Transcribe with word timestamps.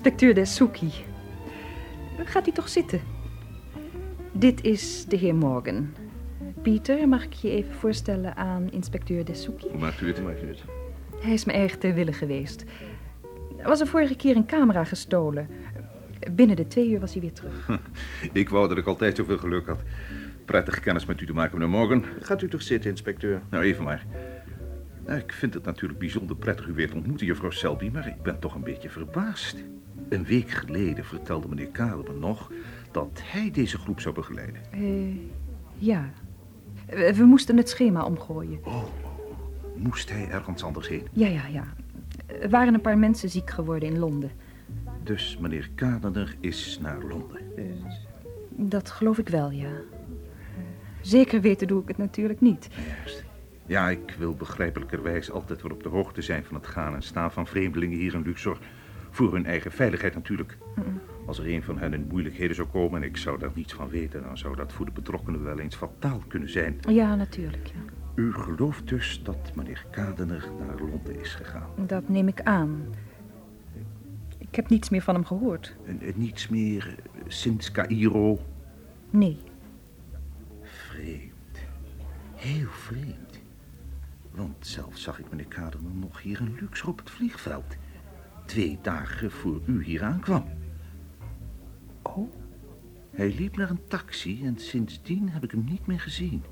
inspecteur 0.00 0.34
Desuki. 0.34 0.90
Gaat 2.24 2.48
u 2.48 2.50
toch 2.50 2.68
zitten? 2.68 3.00
Dit 4.32 4.64
is 4.64 5.04
de 5.08 5.16
heer 5.16 5.34
Morgan. 5.34 5.94
Pieter, 6.62 7.08
mag 7.08 7.24
ik 7.24 7.32
je 7.32 7.50
even 7.50 7.74
voorstellen 7.74 8.36
aan 8.36 8.70
inspecteur 8.70 9.24
Desuki? 9.24 9.68
Hoe 9.70 9.80
maakt 9.80 10.00
u 10.00 10.06
het? 10.06 10.22
Maakt 10.22 10.42
u 10.42 10.46
het? 10.46 10.64
Hij 11.20 11.32
is 11.32 11.44
me 11.44 11.52
erg 11.52 11.78
ter 11.78 11.94
wille 11.94 12.12
geweest. 12.12 12.64
Er 13.56 13.68
was 13.68 13.80
er 13.80 13.86
vorige 13.86 14.16
keer 14.16 14.36
een 14.36 14.46
camera 14.46 14.84
gestolen. 14.84 15.48
Binnen 16.32 16.56
de 16.56 16.66
twee 16.66 16.90
uur 16.90 17.00
was 17.00 17.12
hij 17.12 17.20
weer 17.20 17.32
terug. 17.32 17.80
Ik 18.32 18.48
wou 18.48 18.68
dat 18.68 18.78
ik 18.78 18.86
altijd 18.86 19.16
zoveel 19.16 19.38
geluk 19.38 19.66
had. 19.66 19.82
Prettig 20.44 20.80
kennis 20.80 21.06
met 21.06 21.20
u 21.20 21.26
te 21.26 21.32
maken, 21.32 21.58
meneer 21.58 21.78
Morgan. 21.78 22.04
Gaat 22.20 22.42
u 22.42 22.48
toch 22.48 22.62
zitten, 22.62 22.90
inspecteur? 22.90 23.42
Nou, 23.50 23.64
even 23.64 23.84
maar. 23.84 24.06
Nou, 25.06 25.18
ik 25.18 25.32
vind 25.32 25.54
het 25.54 25.64
natuurlijk 25.64 25.98
bijzonder 25.98 26.36
prettig 26.36 26.66
u 26.66 26.72
weer 26.72 26.90
te 26.90 26.96
ontmoeten, 26.96 27.26
juffrouw 27.26 27.50
Selby, 27.50 27.90
maar 27.92 28.06
ik 28.06 28.22
ben 28.22 28.38
toch 28.38 28.54
een 28.54 28.64
beetje 28.64 28.90
verbaasd. 28.90 29.64
Een 30.10 30.24
week 30.24 30.50
geleden 30.50 31.04
vertelde 31.04 31.48
meneer 31.48 31.68
Kade 31.68 32.12
me 32.12 32.18
nog 32.18 32.52
dat 32.90 33.20
hij 33.24 33.50
deze 33.50 33.78
groep 33.78 34.00
zou 34.00 34.14
begeleiden. 34.14 34.60
Eh, 34.70 34.80
ja. 35.78 36.10
We 36.86 37.14
we 37.14 37.24
moesten 37.24 37.56
het 37.56 37.68
schema 37.68 38.04
omgooien. 38.04 38.58
Oh, 38.64 38.84
moest 39.76 40.10
hij 40.10 40.28
ergens 40.30 40.62
anders 40.62 40.88
heen? 40.88 41.06
Ja, 41.12 41.26
ja, 41.26 41.46
ja. 41.46 41.64
Er 42.40 42.48
waren 42.48 42.74
een 42.74 42.80
paar 42.80 42.98
mensen 42.98 43.30
ziek 43.30 43.50
geworden 43.50 43.88
in 43.88 43.98
Londen. 43.98 44.30
Dus 45.02 45.38
meneer 45.40 45.70
Kadener 45.74 46.36
is 46.40 46.78
naar 46.82 47.04
Londen. 47.04 47.40
Dat 48.48 48.90
geloof 48.90 49.18
ik 49.18 49.28
wel, 49.28 49.50
ja. 49.50 49.70
Zeker 51.00 51.40
weten 51.40 51.66
doe 51.66 51.82
ik 51.82 51.88
het 51.88 51.98
natuurlijk 51.98 52.40
niet. 52.40 52.68
Juist. 52.98 53.24
Ja, 53.66 53.90
ik 53.90 54.14
wil 54.18 54.34
begrijpelijkerwijs 54.34 55.30
altijd 55.30 55.62
weer 55.62 55.72
op 55.72 55.82
de 55.82 55.88
hoogte 55.88 56.22
zijn 56.22 56.44
van 56.44 56.56
het 56.56 56.66
gaan 56.66 56.94
en 56.94 57.02
staan 57.02 57.32
van 57.32 57.46
vreemdelingen 57.46 57.98
hier 57.98 58.14
in 58.14 58.22
Luxor. 58.22 58.58
Voor 59.10 59.32
hun 59.32 59.46
eigen 59.46 59.72
veiligheid 59.72 60.14
natuurlijk. 60.14 60.58
Als 61.26 61.38
er 61.38 61.48
een 61.48 61.62
van 61.62 61.78
hen 61.78 61.94
in 61.94 62.06
moeilijkheden 62.08 62.56
zou 62.56 62.68
komen 62.68 63.02
en 63.02 63.08
ik 63.08 63.16
zou 63.16 63.38
daar 63.38 63.50
niets 63.54 63.72
van 63.72 63.88
weten, 63.88 64.22
dan 64.22 64.38
zou 64.38 64.56
dat 64.56 64.72
voor 64.72 64.86
de 64.86 64.92
betrokkenen 64.92 65.44
wel 65.44 65.58
eens 65.58 65.76
fataal 65.76 66.22
kunnen 66.28 66.50
zijn. 66.50 66.78
Ja, 66.88 67.14
natuurlijk, 67.14 67.66
ja. 67.66 67.80
U 68.14 68.32
gelooft 68.32 68.88
dus 68.88 69.20
dat 69.22 69.52
meneer 69.54 69.86
Kadener 69.90 70.48
naar 70.66 70.78
Londen 70.78 71.20
is 71.20 71.34
gegaan. 71.34 71.68
Dat 71.86 72.08
neem 72.08 72.28
ik 72.28 72.40
aan. 72.42 72.82
Ik 74.38 74.54
heb 74.54 74.68
niets 74.68 74.88
meer 74.88 75.02
van 75.02 75.14
hem 75.14 75.24
gehoord. 75.24 75.76
En, 75.86 76.00
en 76.00 76.12
niets 76.16 76.48
meer 76.48 76.94
eh, 76.96 77.20
sinds 77.26 77.70
Cairo. 77.70 78.38
Nee. 79.10 79.38
Vreemd. 80.62 81.58
Heel 82.34 82.68
vreemd. 82.68 83.40
Want 84.30 84.66
zelf 84.66 84.96
zag 84.98 85.18
ik 85.18 85.30
meneer 85.30 85.48
Kadener 85.48 85.92
nog 85.94 86.22
hier 86.22 86.40
in 86.40 86.56
Luxor 86.60 86.88
op 86.88 86.98
het 86.98 87.10
vliegveld. 87.10 87.76
Twee 88.50 88.78
dagen 88.82 89.30
voor 89.30 89.60
u 89.66 89.84
hier 89.84 90.02
aankwam. 90.02 90.44
Oh, 92.02 92.32
hij 93.10 93.34
liep 93.34 93.56
naar 93.56 93.70
een 93.70 93.86
taxi 93.88 94.44
en 94.44 94.58
sindsdien 94.58 95.28
heb 95.28 95.44
ik 95.44 95.50
hem 95.50 95.64
niet 95.64 95.86
meer 95.86 96.00
gezien. 96.00 96.42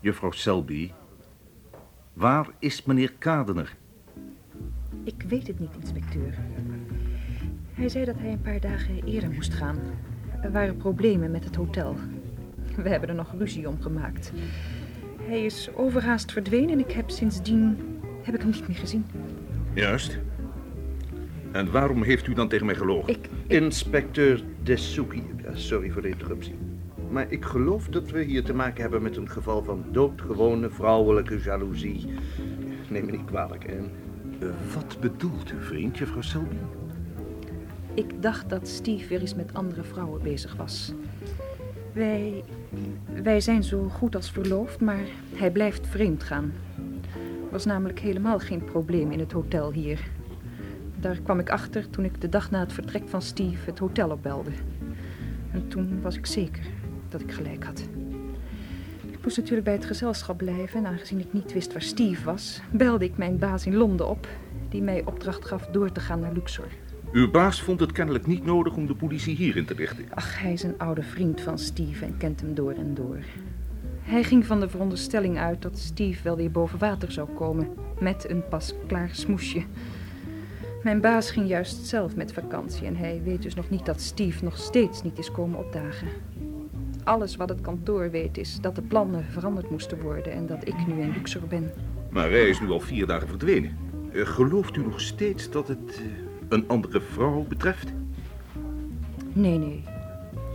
Juffrouw 0.00 0.30
Selby, 0.30 0.90
waar 2.12 2.48
is 2.58 2.84
meneer 2.84 3.12
Kadener? 3.12 3.76
Ik 5.04 5.22
weet 5.22 5.46
het 5.46 5.58
niet, 5.58 5.76
inspecteur. 5.80 6.38
Hij 7.72 7.88
zei 7.88 8.04
dat 8.04 8.18
hij 8.18 8.32
een 8.32 8.40
paar 8.40 8.60
dagen 8.60 9.04
eerder 9.04 9.30
moest 9.30 9.54
gaan. 9.54 9.78
Er 10.42 10.52
waren 10.52 10.76
problemen 10.76 11.30
met 11.30 11.44
het 11.44 11.56
hotel. 11.56 11.96
We 12.76 12.88
hebben 12.88 13.08
er 13.08 13.14
nog 13.14 13.34
ruzie 13.38 13.68
om 13.68 13.80
gemaakt. 13.80 14.32
Hij 15.20 15.44
is 15.44 15.70
overhaast 15.74 16.32
verdwenen 16.32 16.70
en 16.70 16.78
ik 16.78 16.90
heb 16.90 17.10
sindsdien 17.10 17.78
heb 18.22 18.34
ik 18.34 18.40
hem 18.40 18.50
niet 18.50 18.68
meer 18.68 18.76
gezien. 18.76 19.04
Juist. 19.78 20.18
En 21.52 21.70
waarom 21.70 22.02
heeft 22.02 22.26
u 22.26 22.34
dan 22.34 22.48
tegen 22.48 22.66
mij 22.66 22.74
gelogen? 22.74 23.08
Ik, 23.08 23.28
Inspecteur 23.46 24.42
Desuki. 24.62 25.22
Sorry 25.52 25.90
voor 25.90 26.02
de 26.02 26.08
interruptie. 26.08 26.54
Maar 27.10 27.32
ik 27.32 27.44
geloof 27.44 27.88
dat 27.88 28.10
we 28.10 28.22
hier 28.22 28.44
te 28.44 28.54
maken 28.54 28.80
hebben 28.80 29.02
met 29.02 29.16
een 29.16 29.30
geval 29.30 29.62
van 29.62 29.84
doodgewone 29.90 30.70
vrouwelijke 30.70 31.40
jaloezie. 31.40 32.06
Neem 32.88 33.04
me 33.04 33.10
niet 33.10 33.24
kwalijk, 33.24 33.66
hè? 33.66 33.76
Eh, 33.76 34.54
wat 34.74 34.96
bedoelt 35.00 35.52
u, 35.52 35.62
vriend, 35.64 35.98
juffrouw 35.98 36.22
Selby? 36.22 36.56
ik 37.94 38.22
dacht 38.22 38.48
dat 38.48 38.68
Steve 38.68 39.08
weer 39.08 39.20
eens 39.20 39.34
met 39.34 39.54
andere 39.54 39.82
vrouwen 39.82 40.22
bezig 40.22 40.56
was. 40.56 40.92
Wij, 41.92 42.44
wij 43.22 43.40
zijn 43.40 43.62
zo 43.62 43.88
goed 43.88 44.14
als 44.14 44.30
verloofd, 44.30 44.80
maar 44.80 45.04
hij 45.34 45.50
blijft 45.50 45.86
vreemd 45.86 46.22
gaan. 46.22 46.52
Er 47.48 47.54
was 47.54 47.64
namelijk 47.64 47.98
helemaal 47.98 48.38
geen 48.38 48.64
probleem 48.64 49.10
in 49.10 49.18
het 49.18 49.32
hotel 49.32 49.72
hier. 49.72 50.00
Daar 51.00 51.20
kwam 51.20 51.38
ik 51.38 51.50
achter 51.50 51.90
toen 51.90 52.04
ik 52.04 52.20
de 52.20 52.28
dag 52.28 52.50
na 52.50 52.60
het 52.60 52.72
vertrek 52.72 53.08
van 53.08 53.22
Steve 53.22 53.70
het 53.70 53.78
hotel 53.78 54.10
opbelde. 54.10 54.50
En 55.52 55.68
toen 55.68 56.00
was 56.00 56.16
ik 56.16 56.26
zeker 56.26 56.62
dat 57.08 57.20
ik 57.20 57.32
gelijk 57.32 57.64
had. 57.64 57.88
Ik 59.10 59.22
moest 59.22 59.36
natuurlijk 59.36 59.64
bij 59.64 59.74
het 59.74 59.84
gezelschap 59.84 60.36
blijven 60.36 60.78
en 60.78 60.86
aangezien 60.86 61.20
ik 61.20 61.32
niet 61.32 61.52
wist 61.52 61.72
waar 61.72 61.82
Steve 61.82 62.24
was, 62.24 62.60
belde 62.70 63.04
ik 63.04 63.16
mijn 63.16 63.38
baas 63.38 63.66
in 63.66 63.76
Londen 63.76 64.08
op, 64.08 64.28
die 64.68 64.82
mij 64.82 65.04
opdracht 65.04 65.44
gaf 65.44 65.66
door 65.66 65.92
te 65.92 66.00
gaan 66.00 66.20
naar 66.20 66.32
Luxor. 66.32 66.68
Uw 67.12 67.30
baas 67.30 67.62
vond 67.62 67.80
het 67.80 67.92
kennelijk 67.92 68.26
niet 68.26 68.44
nodig 68.44 68.76
om 68.76 68.86
de 68.86 68.94
politie 68.94 69.36
hierin 69.36 69.64
te 69.64 69.74
richten. 69.74 70.04
Ach, 70.14 70.40
hij 70.40 70.52
is 70.52 70.62
een 70.62 70.78
oude 70.78 71.02
vriend 71.02 71.40
van 71.40 71.58
Steve 71.58 72.04
en 72.04 72.16
kent 72.16 72.40
hem 72.40 72.54
door 72.54 72.72
en 72.72 72.94
door. 72.94 73.18
Hij 74.08 74.22
ging 74.22 74.46
van 74.46 74.60
de 74.60 74.68
veronderstelling 74.68 75.38
uit 75.38 75.62
dat 75.62 75.78
Steve 75.78 76.22
wel 76.22 76.36
weer 76.36 76.50
boven 76.50 76.78
water 76.78 77.12
zou 77.12 77.28
komen, 77.28 77.68
met 78.00 78.30
een 78.30 78.48
pas 78.48 78.74
klaar 78.86 79.08
smoesje. 79.12 79.62
Mijn 80.82 81.00
baas 81.00 81.30
ging 81.30 81.48
juist 81.48 81.86
zelf 81.86 82.16
met 82.16 82.32
vakantie 82.32 82.86
en 82.86 82.96
hij 82.96 83.20
weet 83.24 83.42
dus 83.42 83.54
nog 83.54 83.70
niet 83.70 83.86
dat 83.86 84.00
Steve 84.00 84.44
nog 84.44 84.56
steeds 84.56 85.02
niet 85.02 85.18
is 85.18 85.30
komen 85.30 85.58
opdagen. 85.58 86.08
Alles 87.04 87.36
wat 87.36 87.48
het 87.48 87.60
kantoor 87.60 88.10
weet 88.10 88.38
is 88.38 88.60
dat 88.60 88.74
de 88.74 88.82
plannen 88.82 89.24
veranderd 89.24 89.70
moesten 89.70 90.00
worden 90.00 90.32
en 90.32 90.46
dat 90.46 90.68
ik 90.68 90.86
nu 90.86 91.00
in 91.00 91.12
Luxor 91.12 91.46
ben. 91.48 91.70
Maar 92.10 92.30
hij 92.30 92.48
is 92.48 92.60
nu 92.60 92.70
al 92.70 92.80
vier 92.80 93.06
dagen 93.06 93.28
verdwenen. 93.28 93.76
Eh, 94.12 94.26
gelooft 94.26 94.76
u 94.76 94.82
nog 94.82 95.00
steeds 95.00 95.50
dat 95.50 95.68
het 95.68 95.96
eh, 95.96 96.04
een 96.48 96.68
andere 96.68 97.00
vrouw 97.00 97.44
betreft? 97.48 97.92
Nee, 99.32 99.58
nee. 99.58 99.84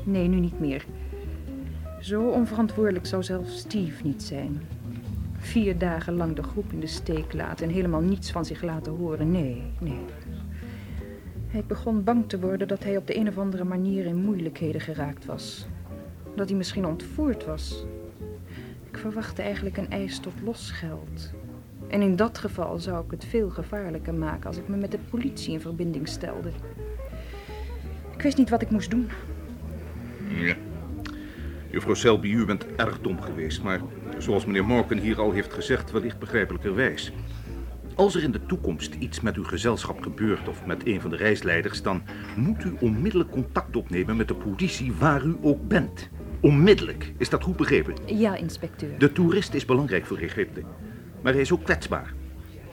Nee, 0.04 0.28
nu 0.28 0.40
niet 0.40 0.60
meer. 0.60 0.86
Zo 2.04 2.30
onverantwoordelijk 2.30 3.06
zou 3.06 3.24
zelfs 3.24 3.58
Steve 3.58 4.04
niet 4.04 4.24
zijn. 4.24 4.62
Vier 5.38 5.78
dagen 5.78 6.14
lang 6.14 6.36
de 6.36 6.44
groep 6.44 6.72
in 6.72 6.80
de 6.80 6.88
steek 6.88 7.34
laten 7.34 7.68
en 7.68 7.74
helemaal 7.74 8.02
niets 8.02 8.32
van 8.32 8.46
zich 8.46 8.62
laten 8.62 8.94
horen. 8.94 9.32
Nee, 9.32 9.62
nee. 9.80 10.06
Hij 11.48 11.64
begon 11.68 12.04
bang 12.04 12.30
te 12.30 12.40
worden 12.40 12.68
dat 12.68 12.84
hij 12.84 12.98
op 12.98 13.08
de 13.08 13.18
een 13.18 13.28
of 13.28 13.38
andere 13.38 13.64
manier 13.64 14.06
in 14.06 14.16
moeilijkheden 14.16 14.82
geraakt 14.82 15.26
was. 15.26 15.66
Dat 16.36 16.50
hij 16.50 16.58
misschien 16.58 16.86
ontvoerd 16.86 17.46
was. 17.46 17.86
Ik 18.90 18.98
verwachtte 18.98 19.42
eigenlijk 19.42 19.78
een 19.78 19.90
eis 19.90 20.20
tot 20.20 20.34
losgeld. 20.44 21.32
En 21.88 22.02
in 22.02 22.16
dat 22.16 22.38
geval 22.38 22.80
zou 22.80 23.06
ik 23.06 23.12
het 23.12 23.26
veel 23.26 23.50
gevaarlijker 23.50 24.14
maken 24.14 24.48
als 24.48 24.58
ik 24.58 24.68
me 24.68 24.76
met 24.78 24.92
de 24.92 25.00
politie 25.10 25.54
in 25.54 25.62
verbinding 25.62 26.08
stelde. 26.08 26.50
Ik 28.16 28.22
wist 28.22 28.38
niet 28.38 28.50
wat 28.50 28.62
ik 28.62 28.70
moest 28.70 28.90
doen. 28.90 29.10
Ja. 30.28 30.56
Juffrouw 31.74 31.94
Selby, 31.94 32.28
u 32.28 32.46
bent 32.46 32.66
erg 32.76 33.00
dom 33.02 33.22
geweest, 33.22 33.64
maar 33.64 33.82
zoals 34.18 34.46
meneer 34.46 34.66
Morgan 34.66 34.98
hier 34.98 35.20
al 35.20 35.32
heeft 35.32 35.54
gezegd, 35.54 35.92
wellicht 35.92 36.20
begrijpelijkerwijs. 36.20 37.12
Als 37.96 38.16
er 38.16 38.24
in 38.24 38.32
de 38.32 38.46
toekomst 38.46 38.94
iets 38.94 39.22
met 39.22 39.36
uw 39.36 39.44
gezelschap 39.44 40.02
gebeurt 40.02 40.48
of 40.48 40.66
met 40.66 40.88
een 40.88 41.02
van 41.02 41.10
de 41.10 41.16
reisleiders, 41.16 41.82
dan 41.82 42.04
moet 42.36 42.64
u 42.64 42.76
onmiddellijk 42.80 43.32
contact 43.32 43.76
opnemen 43.76 44.16
met 44.16 44.28
de 44.28 44.36
politie 44.36 44.94
waar 44.94 45.24
u 45.24 45.38
ook 45.42 45.68
bent. 45.68 46.10
Onmiddellijk. 46.42 47.14
Is 47.18 47.30
dat 47.30 47.44
goed 47.44 47.58
begrepen? 47.58 47.94
Ja, 48.06 48.36
inspecteur. 48.36 49.00
De 49.00 49.12
toerist 49.12 49.54
is 49.54 49.66
belangrijk 49.66 50.06
voor 50.06 50.18
Egypte, 50.18 50.64
maar 51.22 51.34
hij 51.34 51.42
is 51.42 51.52
ook 51.52 51.64
kwetsbaar. 51.64 52.14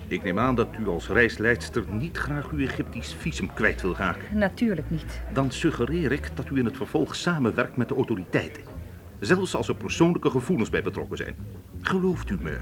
Ik 0.08 0.22
neem 0.22 0.38
aan 0.38 0.54
dat 0.54 0.68
u 0.80 0.88
als 0.88 1.08
reisleidster 1.08 1.84
niet 1.90 2.16
graag 2.16 2.50
uw 2.50 2.58
Egyptisch 2.58 3.14
visum 3.14 3.52
kwijt 3.54 3.82
wil 3.82 3.96
raken. 3.96 4.38
Natuurlijk 4.38 4.90
niet. 4.90 5.22
Dan 5.32 5.50
suggereer 5.50 6.12
ik 6.12 6.30
dat 6.34 6.50
u 6.50 6.58
in 6.58 6.64
het 6.64 6.76
vervolg 6.76 7.16
samenwerkt 7.16 7.76
met 7.76 7.88
de 7.88 7.94
autoriteiten. 7.94 8.79
Zelfs 9.20 9.54
als 9.54 9.68
er 9.68 9.74
persoonlijke 9.74 10.30
gevoelens 10.30 10.70
bij 10.70 10.82
betrokken 10.82 11.16
zijn. 11.16 11.36
Gelooft 11.80 12.30
u 12.30 12.38
me, 12.40 12.56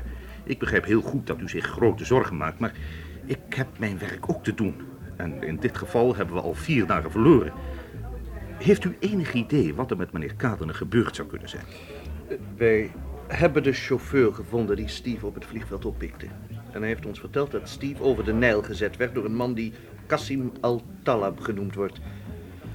ik 0.45 0.59
begrijp 0.59 0.85
heel 0.85 1.01
goed 1.01 1.27
dat 1.27 1.41
u 1.41 1.49
zich 1.49 1.65
grote 1.65 2.05
zorgen 2.05 2.37
maakt, 2.37 2.59
maar 2.59 2.73
ik 3.25 3.39
heb 3.49 3.69
mijn 3.79 3.99
werk 3.99 4.29
ook 4.31 4.45
te 4.45 4.55
doen. 4.55 4.75
En 5.17 5.43
in 5.43 5.57
dit 5.57 5.79
geval 5.79 6.17
hebben 6.17 6.35
we 6.35 6.41
al 6.41 6.55
vier 6.55 6.87
dagen 6.87 7.11
verloren. 7.11 7.53
Heeft 8.59 8.85
u 8.85 8.97
enig 9.01 9.33
idee 9.33 9.75
wat 9.75 9.91
er 9.91 9.97
met 9.97 10.13
meneer 10.13 10.35
Kadener 10.35 10.75
gebeurd 10.75 11.17
zou 11.17 11.29
kunnen 11.29 11.49
zijn? 11.49 11.65
Wij 12.57 12.93
hebben 13.27 13.63
de 13.63 13.73
chauffeur 13.73 14.35
gevonden 14.35 14.77
die 14.77 14.89
Steve 14.89 15.27
op 15.27 15.35
het 15.35 15.45
vliegveld 15.45 15.85
oppikte. 15.85 16.27
En 16.73 16.81
hij 16.81 16.89
heeft 16.89 17.07
ons 17.07 17.21
verteld 17.21 17.51
dat 17.51 17.69
Steve 17.69 18.03
over 18.03 18.25
de 18.25 18.33
Nijl 18.33 18.63
gezet 18.63 18.97
werd 18.97 19.15
door 19.15 19.25
een 19.25 19.35
man 19.35 19.55
die 19.55 19.73
Kassim 20.07 20.53
al-Talab 20.61 21.41
genoemd 21.41 21.75
wordt. 21.75 22.01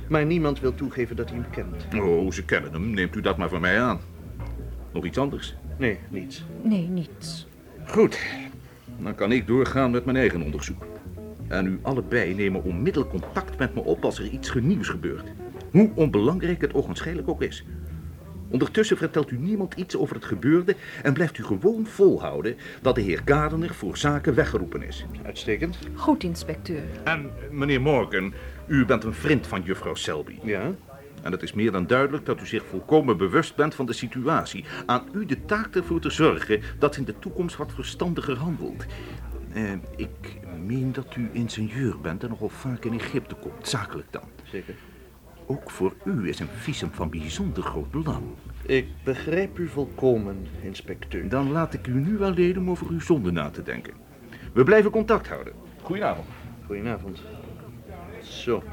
Maar 0.09 0.25
niemand 0.25 0.59
wil 0.59 0.75
toegeven 0.75 1.15
dat 1.15 1.29
hij 1.29 1.39
hem 1.39 1.49
kent. 1.49 2.03
Oh, 2.03 2.31
ze 2.31 2.45
kennen 2.45 2.71
hem. 2.71 2.89
Neemt 2.89 3.15
u 3.15 3.21
dat 3.21 3.37
maar 3.37 3.49
van 3.49 3.61
mij 3.61 3.81
aan. 3.81 3.99
Nog 4.93 5.05
iets 5.05 5.17
anders? 5.17 5.55
Nee, 5.77 5.97
niets. 6.09 6.45
Nee, 6.61 6.87
niets. 6.87 7.47
Goed. 7.85 8.19
Dan 8.99 9.15
kan 9.15 9.31
ik 9.31 9.47
doorgaan 9.47 9.91
met 9.91 10.05
mijn 10.05 10.17
eigen 10.17 10.41
onderzoek. 10.41 10.85
En 11.47 11.65
u 11.65 11.79
allebei 11.81 12.33
nemen 12.33 12.63
onmiddellijk 12.63 13.11
contact 13.11 13.57
met 13.57 13.75
me 13.75 13.83
op 13.83 14.05
als 14.05 14.19
er 14.19 14.27
iets 14.27 14.53
nieuws 14.53 14.87
gebeurt. 14.87 15.31
Hoe 15.71 15.89
onbelangrijk 15.95 16.61
het 16.61 16.73
ogenschijnlijk 16.73 17.29
ook 17.29 17.41
is. 17.41 17.65
Ondertussen 18.53 18.97
vertelt 18.97 19.31
u 19.31 19.37
niemand 19.37 19.73
iets 19.73 19.97
over 19.97 20.15
het 20.15 20.25
gebeurde 20.25 20.75
en 21.03 21.13
blijft 21.13 21.37
u 21.37 21.43
gewoon 21.43 21.85
volhouden 21.85 22.55
dat 22.81 22.95
de 22.95 23.01
heer 23.01 23.21
Gardner 23.25 23.73
voor 23.73 23.97
zaken 23.97 24.35
weggeroepen 24.35 24.83
is. 24.83 25.05
Uitstekend. 25.25 25.77
Goed, 25.95 26.23
inspecteur. 26.23 26.83
En 27.03 27.31
meneer 27.51 27.81
Morgan, 27.81 28.33
u 28.67 28.85
bent 28.85 29.03
een 29.03 29.13
vriend 29.13 29.47
van 29.47 29.61
juffrouw 29.61 29.95
Selby. 29.95 30.39
Ja. 30.43 30.71
En 31.21 31.31
het 31.31 31.41
is 31.41 31.53
meer 31.53 31.71
dan 31.71 31.87
duidelijk 31.87 32.25
dat 32.25 32.41
u 32.41 32.45
zich 32.45 32.63
volkomen 32.65 33.17
bewust 33.17 33.55
bent 33.55 33.75
van 33.75 33.85
de 33.85 33.93
situatie. 33.93 34.65
Aan 34.85 35.07
u 35.13 35.25
de 35.25 35.45
taak 35.45 35.75
ervoor 35.75 35.99
te 35.99 36.09
zorgen 36.09 36.61
dat 36.79 36.93
ze 36.93 36.99
in 36.99 37.05
de 37.05 37.19
toekomst 37.19 37.57
wat 37.57 37.71
verstandiger 37.73 38.37
handelt. 38.37 38.85
Eh, 39.53 39.71
ik 39.95 40.39
meen 40.65 40.91
dat 40.91 41.15
u 41.15 41.29
ingenieur 41.31 41.99
bent 42.01 42.23
en 42.23 42.29
nogal 42.29 42.49
vaak 42.49 42.85
in 42.85 42.93
Egypte 42.93 43.35
komt, 43.35 43.67
zakelijk 43.67 44.07
dan. 44.11 44.23
Zeker. 44.43 44.75
Ook 45.45 45.71
voor 45.71 45.93
u 46.05 46.27
is 46.29 46.39
een 46.39 46.47
visum 46.47 46.89
van 46.91 47.09
bijzonder 47.09 47.63
groot 47.63 47.91
belang. 47.91 48.23
Ik 48.65 48.87
begrijp 49.03 49.59
u 49.59 49.67
volkomen, 49.67 50.47
inspecteur. 50.61 51.29
Dan 51.29 51.51
laat 51.51 51.73
ik 51.73 51.87
u 51.87 51.93
nu 51.93 52.21
alleen 52.21 52.57
om 52.57 52.69
over 52.69 52.87
uw 52.87 52.99
zonde 52.99 53.31
na 53.31 53.49
te 53.49 53.63
denken. 53.63 53.93
We 54.53 54.63
blijven 54.63 54.91
contact 54.91 55.27
houden. 55.27 55.53
Goedenavond. 55.81 56.27
Goedenavond. 56.65 57.21
Zo. 58.21 58.63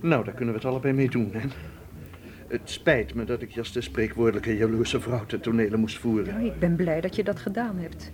Nou, 0.00 0.24
daar 0.24 0.34
kunnen 0.34 0.54
we 0.54 0.60
het 0.60 0.70
allebei 0.70 0.94
mee 0.94 1.10
doen, 1.10 1.30
hè? 1.32 1.48
Het 2.48 2.70
spijt 2.70 3.14
me 3.14 3.24
dat 3.24 3.42
ik 3.42 3.50
je 3.50 3.58
als 3.58 3.72
de 3.72 3.80
spreekwoordelijke 3.80 4.56
jaloerse 4.56 5.00
vrouw 5.00 5.26
te 5.26 5.40
tonelen 5.40 5.80
moest 5.80 5.98
voeren. 5.98 6.42
Ja, 6.42 6.52
ik 6.52 6.58
ben 6.58 6.76
blij 6.76 7.00
dat 7.00 7.16
je 7.16 7.24
dat 7.24 7.38
gedaan 7.38 7.76
hebt. 7.78 8.12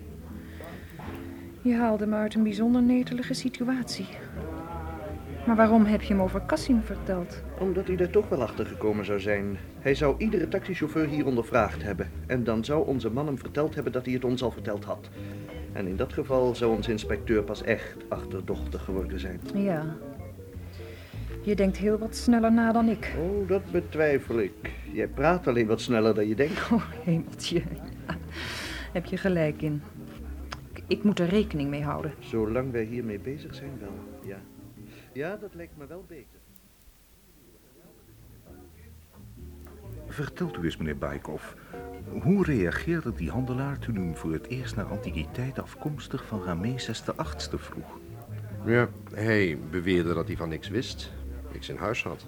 Je 1.62 1.74
haalde 1.74 2.06
me 2.06 2.16
uit 2.16 2.34
een 2.34 2.42
bijzonder 2.42 2.82
netelige 2.82 3.34
situatie. 3.34 4.06
Maar 5.46 5.56
waarom 5.56 5.84
heb 5.84 6.02
je 6.02 6.12
hem 6.12 6.22
over 6.22 6.46
Cassim 6.46 6.82
verteld? 6.82 7.42
Omdat 7.58 7.86
hij 7.86 7.96
er 7.96 8.10
toch 8.10 8.28
wel 8.28 8.42
achter 8.42 8.66
gekomen 8.66 9.04
zou 9.04 9.20
zijn. 9.20 9.56
Hij 9.78 9.94
zou 9.94 10.14
iedere 10.18 10.48
taxichauffeur 10.48 11.08
hier 11.08 11.26
ondervraagd 11.26 11.82
hebben. 11.82 12.10
En 12.26 12.44
dan 12.44 12.64
zou 12.64 12.86
onze 12.86 13.10
man 13.10 13.26
hem 13.26 13.38
verteld 13.38 13.74
hebben 13.74 13.92
dat 13.92 14.04
hij 14.04 14.14
het 14.14 14.24
ons 14.24 14.42
al 14.42 14.50
verteld 14.50 14.84
had. 14.84 15.08
En 15.72 15.86
in 15.86 15.96
dat 15.96 16.12
geval 16.12 16.54
zou 16.54 16.76
onze 16.76 16.90
inspecteur 16.90 17.42
pas 17.42 17.62
echt 17.62 17.96
achterdochtig 18.08 18.84
geworden 18.84 19.20
zijn. 19.20 19.40
Ja. 19.54 19.96
Je 21.42 21.54
denkt 21.54 21.76
heel 21.76 21.98
wat 21.98 22.16
sneller 22.16 22.52
na 22.52 22.72
dan 22.72 22.88
ik. 22.88 23.14
Oh, 23.18 23.48
dat 23.48 23.70
betwijfel 23.70 24.38
ik. 24.40 24.70
Jij 24.92 25.08
praat 25.08 25.46
alleen 25.46 25.66
wat 25.66 25.80
sneller 25.80 26.14
dan 26.14 26.28
je 26.28 26.34
denkt. 26.34 26.72
Oh, 26.72 26.82
hemeltje. 27.04 27.62
Ja, 28.06 28.16
heb 28.92 29.04
je 29.04 29.16
gelijk 29.16 29.62
in. 29.62 29.82
Ik 30.86 31.02
moet 31.02 31.18
er 31.18 31.28
rekening 31.28 31.70
mee 31.70 31.82
houden. 31.82 32.12
Zolang 32.18 32.72
wij 32.72 32.84
hiermee 32.84 33.18
bezig 33.18 33.54
zijn, 33.54 33.70
wel, 33.80 33.94
ja. 34.22 34.36
Ja, 35.14 35.36
dat 35.36 35.54
lijkt 35.54 35.76
me 35.76 35.86
wel 35.86 36.04
beter. 36.08 36.38
Vertelt 40.06 40.56
u 40.56 40.64
eens, 40.64 40.76
meneer 40.76 40.98
Baikov. 40.98 41.52
Hoe 42.22 42.44
reageerde 42.44 43.14
die 43.14 43.30
handelaar 43.30 43.78
toen 43.78 43.96
u 43.96 44.00
hem 44.00 44.16
voor 44.16 44.32
het 44.32 44.46
eerst 44.46 44.76
naar 44.76 44.84
antiquiteit 44.84 45.58
afkomstig 45.58 46.24
van 46.26 46.42
Rameses 46.42 47.00
VIII 47.00 47.58
vroeg? 47.58 47.98
Ja, 48.64 48.88
hij 49.12 49.58
beweerde 49.70 50.14
dat 50.14 50.26
hij 50.26 50.36
van 50.36 50.48
niks 50.48 50.68
wist, 50.68 51.12
niks 51.52 51.68
in 51.68 51.76
huis 51.76 52.02
had. 52.02 52.26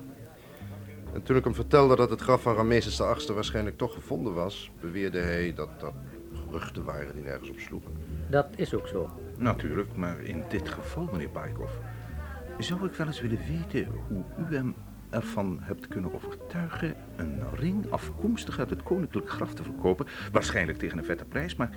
En 1.13 1.23
toen 1.23 1.37
ik 1.37 1.45
hem 1.45 1.55
vertelde 1.55 1.97
dat 1.97 2.11
het 2.11 2.21
graf 2.21 2.43
van 2.43 2.55
Rameses 2.55 2.97
VIII 2.97 3.35
waarschijnlijk 3.35 3.77
toch 3.77 3.95
gevonden 3.95 4.35
was, 4.35 4.71
beweerde 4.81 5.21
hij 5.21 5.55
dat 5.55 5.81
dat 5.81 5.95
geruchten 6.33 6.85
waren 6.85 7.15
die 7.15 7.25
nergens 7.25 7.51
op 7.51 7.59
sloegen. 7.59 7.93
Dat 8.31 8.47
is 8.57 8.75
ook 8.75 8.87
zo. 8.87 9.11
Natuurlijk, 9.37 9.97
maar 9.97 10.21
in 10.21 10.45
dit 10.49 10.69
geval, 10.69 11.09
meneer 11.13 11.31
Baikov, 11.31 11.71
zou 12.59 12.87
ik 12.87 12.93
wel 12.93 13.07
eens 13.07 13.21
willen 13.21 13.41
weten 13.49 13.89
hoe 14.09 14.25
u 14.39 14.55
hem 14.55 14.75
ervan 15.11 15.59
hebt 15.61 15.89
kunnen 15.89 16.15
overtuigen 16.15 16.95
een 17.17 17.41
ring 17.55 17.91
afkomstig 17.91 18.59
uit 18.59 18.71
het 18.71 18.83
koninklijk 18.83 19.31
graf 19.31 19.55
te 19.55 19.63
verkopen. 19.63 20.07
Waarschijnlijk 20.33 20.79
tegen 20.79 20.99
een 20.99 21.05
vette 21.05 21.25
prijs, 21.25 21.57
maar 21.57 21.71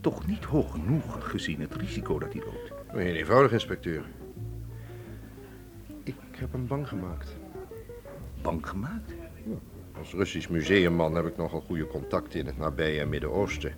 toch 0.00 0.26
niet 0.26 0.44
hoog 0.44 0.72
genoeg 0.72 1.30
gezien 1.30 1.60
het 1.60 1.74
risico 1.74 2.18
dat 2.18 2.32
hij 2.32 2.42
loopt. 2.44 2.72
Heel 2.86 3.14
eenvoudig, 3.14 3.52
inspecteur. 3.52 4.04
Ik 6.02 6.14
heb 6.36 6.52
hem 6.52 6.66
bang 6.66 6.88
gemaakt. 6.88 7.36
Bang 8.42 8.68
gemaakt? 8.68 9.14
Als 9.98 10.12
Russisch 10.12 10.48
museumman 10.48 11.14
heb 11.14 11.26
ik 11.26 11.36
nogal 11.36 11.60
goede 11.60 11.86
contacten 11.86 12.40
in 12.40 12.46
het 12.46 12.58
nabije 12.58 13.00
en 13.00 13.08
Midden-Oosten. 13.08 13.72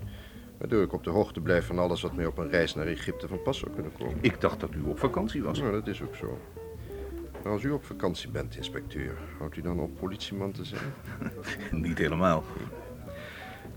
Waardoor 0.63 0.83
ik 0.83 0.93
op 0.93 1.05
de 1.05 1.11
hoogte 1.11 1.41
blijf 1.41 1.67
van 1.67 1.79
alles 1.79 2.03
wat 2.03 2.13
mij 2.15 2.27
op 2.27 2.39
een 2.39 2.51
reis 2.51 2.75
naar 2.75 2.87
Egypte 2.87 3.29
van 3.29 3.43
pas 3.43 3.59
zou 3.59 3.73
kunnen 3.73 3.93
komen. 3.99 4.17
Ik 4.21 4.41
dacht 4.41 4.61
dat 4.61 4.75
u 4.75 4.83
op 4.83 4.99
vakantie 4.99 5.43
was. 5.43 5.59
Nou, 5.59 5.73
dat 5.73 5.87
is 5.87 6.03
ook 6.03 6.15
zo. 6.15 6.39
Maar 7.43 7.53
als 7.53 7.63
u 7.63 7.71
op 7.71 7.85
vakantie 7.85 8.31
bent, 8.31 8.57
inspecteur, 8.57 9.19
houdt 9.39 9.57
u 9.57 9.61
dan 9.61 9.81
op 9.81 9.97
politieman 9.99 10.53
te 10.53 10.65
zijn? 10.65 10.93
Niet 11.83 11.99
helemaal. 11.99 12.45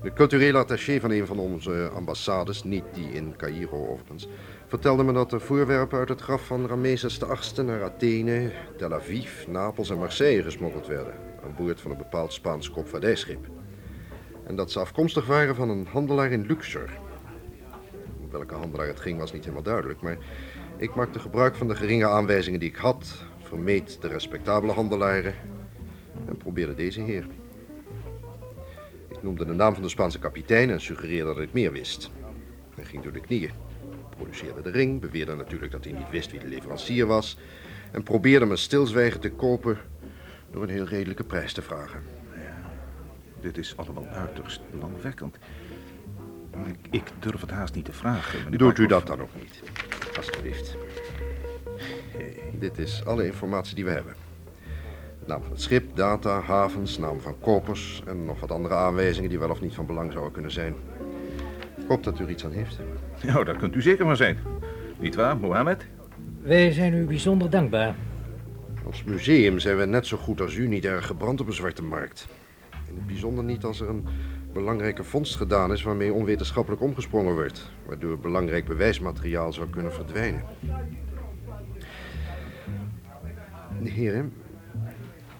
De 0.01 0.13
culturele 0.13 0.57
attaché 0.57 0.99
van 0.99 1.11
een 1.11 1.25
van 1.25 1.39
onze 1.39 1.89
ambassades, 1.95 2.63
niet 2.63 2.83
die 2.93 3.11
in 3.11 3.35
Cairo 3.37 3.87
overigens, 3.87 4.27
vertelde 4.67 5.03
me 5.03 5.13
dat 5.13 5.31
er 5.31 5.41
voorwerpen 5.41 5.99
uit 5.99 6.09
het 6.09 6.21
graf 6.21 6.45
van 6.45 6.67
Rameses 6.67 7.17
VIII 7.17 7.67
naar 7.67 7.83
Athene, 7.83 8.51
Tel 8.77 8.93
Aviv, 8.93 9.47
Napels 9.47 9.89
en 9.89 9.97
Marseille 9.97 10.43
gesmokkeld 10.43 10.87
werden, 10.87 11.13
aan 11.43 11.55
boord 11.57 11.81
van 11.81 11.91
een 11.91 11.97
bepaald 11.97 12.33
Spaans 12.33 12.71
kopvaardijschip. 12.71 13.47
En 14.47 14.55
dat 14.55 14.71
ze 14.71 14.79
afkomstig 14.79 15.25
waren 15.25 15.55
van 15.55 15.69
een 15.69 15.87
handelaar 15.91 16.31
in 16.31 16.45
Luxor. 16.45 16.89
Welke 18.31 18.53
handelaar 18.53 18.87
het 18.87 18.99
ging 18.99 19.19
was 19.19 19.33
niet 19.33 19.41
helemaal 19.41 19.63
duidelijk, 19.63 20.01
maar 20.01 20.17
ik 20.77 20.95
maakte 20.95 21.19
gebruik 21.19 21.55
van 21.55 21.67
de 21.67 21.75
geringe 21.75 22.07
aanwijzingen 22.07 22.59
die 22.59 22.69
ik 22.69 22.75
had, 22.75 23.23
vermeed 23.41 24.01
de 24.01 24.07
respectabele 24.07 24.71
handelaren 24.71 25.33
en 26.27 26.37
probeerde 26.37 26.75
deze 26.75 27.01
heer. 27.01 27.27
Ik 29.07 29.23
noemde 29.23 29.45
de 29.45 29.53
naam 29.53 29.73
van 29.73 29.83
de 29.83 29.89
Spaanse 29.89 30.19
kapitein 30.19 30.69
en 30.69 30.81
suggereerde 30.81 31.33
dat 31.33 31.43
ik 31.43 31.53
meer 31.53 31.71
wist. 31.71 32.11
Hij 32.75 32.85
ging 32.85 33.03
door 33.03 33.13
de 33.13 33.19
knieën, 33.19 33.51
produceerde 34.17 34.61
de 34.61 34.71
ring, 34.71 35.01
beweerde 35.01 35.35
natuurlijk 35.35 35.71
dat 35.71 35.83
hij 35.83 35.93
niet 35.93 36.09
wist 36.09 36.31
wie 36.31 36.39
de 36.39 36.47
leverancier 36.47 37.05
was 37.05 37.37
en 37.91 38.03
probeerde 38.03 38.45
me 38.45 38.55
stilzwijgen 38.55 39.19
te 39.19 39.31
kopen 39.31 39.77
door 40.51 40.63
een 40.63 40.69
heel 40.69 40.85
redelijke 40.85 41.23
prijs 41.23 41.53
te 41.53 41.61
vragen. 41.61 42.14
Dit 43.45 43.57
is 43.57 43.77
allemaal 43.77 44.05
uiterst 44.05 44.61
belangwekkend. 44.71 45.37
Maar 46.55 46.67
ik, 46.67 46.77
ik 46.89 47.11
durf 47.19 47.41
het 47.41 47.49
haast 47.49 47.75
niet 47.75 47.85
te 47.85 47.93
vragen. 47.93 48.43
meneer 48.43 48.59
Doet 48.59 48.77
u 48.77 48.87
dat 48.87 49.07
dan 49.07 49.21
ook 49.21 49.29
niet, 49.39 49.63
alstublieft. 50.17 50.77
Dit 52.59 52.77
is 52.77 53.05
alle 53.05 53.25
informatie 53.25 53.75
die 53.75 53.85
we 53.85 53.91
hebben. 53.91 54.13
Naam 55.25 55.41
van 55.41 55.51
het 55.51 55.61
schip, 55.61 55.95
data, 55.95 56.41
havens, 56.41 56.97
naam 56.97 57.19
van 57.19 57.39
kopers 57.39 58.03
en 58.07 58.25
nog 58.25 58.39
wat 58.39 58.51
andere 58.51 58.75
aanwijzingen 58.75 59.29
die 59.29 59.39
wel 59.39 59.49
of 59.49 59.61
niet 59.61 59.73
van 59.73 59.85
belang 59.85 60.11
zouden 60.11 60.33
kunnen 60.33 60.51
zijn. 60.51 60.75
Ik 61.77 61.87
hoop 61.87 62.03
dat 62.03 62.19
u 62.19 62.23
er 62.23 62.29
iets 62.29 62.45
aan 62.45 62.51
heeft. 62.51 62.79
Nou, 63.23 63.43
dat 63.43 63.57
kunt 63.57 63.75
u 63.75 63.81
zeker 63.81 64.05
maar 64.05 64.17
zijn. 64.17 64.37
Niet 64.99 65.15
waar, 65.15 65.37
Mohammed? 65.37 65.85
Wij 66.41 66.71
zijn 66.71 66.93
u 66.93 67.05
bijzonder 67.05 67.49
dankbaar. 67.49 67.95
Als 68.85 69.03
museum 69.03 69.59
zijn 69.59 69.77
we 69.77 69.85
net 69.85 70.07
zo 70.07 70.17
goed 70.17 70.41
als 70.41 70.55
u 70.55 70.67
niet 70.67 70.85
erg 70.85 71.05
gebrand 71.05 71.41
op 71.41 71.47
een 71.47 71.53
zwarte 71.53 71.83
markt. 71.83 72.27
In 72.89 72.95
het 72.95 73.07
bijzonder 73.07 73.43
niet 73.43 73.63
als 73.63 73.81
er 73.81 73.89
een 73.89 74.05
belangrijke 74.53 75.03
vondst 75.03 75.35
gedaan 75.35 75.71
is 75.71 75.83
waarmee 75.83 76.13
onwetenschappelijk 76.13 76.81
omgesprongen 76.81 77.33
wordt, 77.33 77.71
waardoor 77.85 78.19
belangrijk 78.19 78.65
bewijsmateriaal 78.65 79.53
zou 79.53 79.69
kunnen 79.69 79.93
verdwijnen. 79.93 80.43
Heren, 83.83 84.33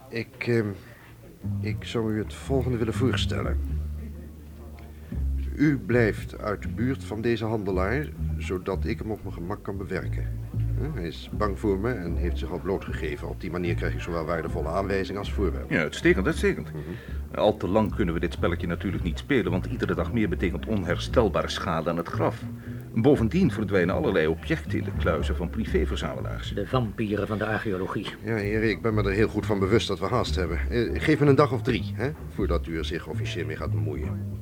ik, 0.10 0.48
eh, 0.48 0.64
ik 1.60 1.84
zou 1.84 2.14
u 2.14 2.20
het 2.20 2.34
volgende 2.34 2.78
willen 2.78 2.94
voorstellen. 2.94 3.60
U 5.56 5.78
blijft 5.78 6.38
uit 6.40 6.62
de 6.62 6.70
buurt 6.70 7.04
van 7.04 7.22
deze 7.22 7.46
handelaar, 7.46 8.10
zodat 8.38 8.86
ik 8.86 9.00
hem 9.00 9.12
op 9.12 9.24
mijn 9.24 9.34
gemak 9.34 9.64
kan 9.64 9.78
bewerken. 9.78 10.45
Hij 10.94 11.08
is 11.08 11.30
bang 11.32 11.60
voor 11.60 11.80
me 11.80 11.92
en 11.92 12.16
heeft 12.16 12.38
zich 12.38 12.52
al 12.52 12.60
blootgegeven. 12.60 13.30
Op 13.30 13.42
die 13.42 13.52
manier 13.52 13.76
krijg 13.76 13.94
ik 13.94 14.00
zowel 14.00 14.26
waardevolle 14.26 14.68
aanwijzingen 14.68 15.20
als 15.20 15.34
voorwerpen. 15.34 15.76
Ja, 15.76 15.82
uitstekend, 15.82 16.26
uitstekend. 16.26 16.68
Al 17.36 17.58
te 17.58 17.68
lang 17.68 17.96
kunnen 17.96 18.14
we 18.14 18.20
dit 18.20 18.34
spelletje 18.34 18.68
natuurlijk 18.68 19.04
niet 19.04 19.20
spelen, 19.20 19.52
want 19.52 19.66
iedere 19.66 19.96
dag 19.96 20.14
meer 20.14 20.30
betekent 20.30 20.66
onherstelbare 20.66 21.50
schade 21.50 21.90
aan 21.90 21.98
het 21.98 22.08
graf. 22.08 22.44
Bovendien 22.94 23.52
verdwijnen 23.52 23.96
allerlei 23.96 24.28
objecten 24.28 24.78
in 24.78 24.84
de 24.84 24.92
kluizen 24.98 25.36
van 25.36 25.50
privéverzamelaars. 25.50 26.54
De 26.54 26.68
vampieren 26.68 27.28
van 27.28 27.38
de 27.38 27.46
archeologie. 27.46 28.08
Ja, 28.24 28.36
heren, 28.36 28.70
ik 28.70 28.82
ben 28.82 28.94
me 28.94 29.04
er 29.04 29.12
heel 29.12 29.28
goed 29.28 29.46
van 29.46 29.60
bewust 29.60 29.88
dat 29.88 30.00
we 30.00 30.06
haast 30.06 30.36
hebben. 30.36 30.60
Eh, 30.70 31.02
geef 31.02 31.20
me 31.20 31.26
een 31.26 31.36
dag 31.36 31.52
of 31.52 31.62
drie, 31.62 31.94
hè, 31.96 32.10
voordat 32.30 32.68
u 32.68 32.78
er 32.78 32.86
zich 32.86 33.08
officieel 33.08 33.46
mee 33.46 33.56
gaat 33.56 33.72
bemoeien. 33.72 34.40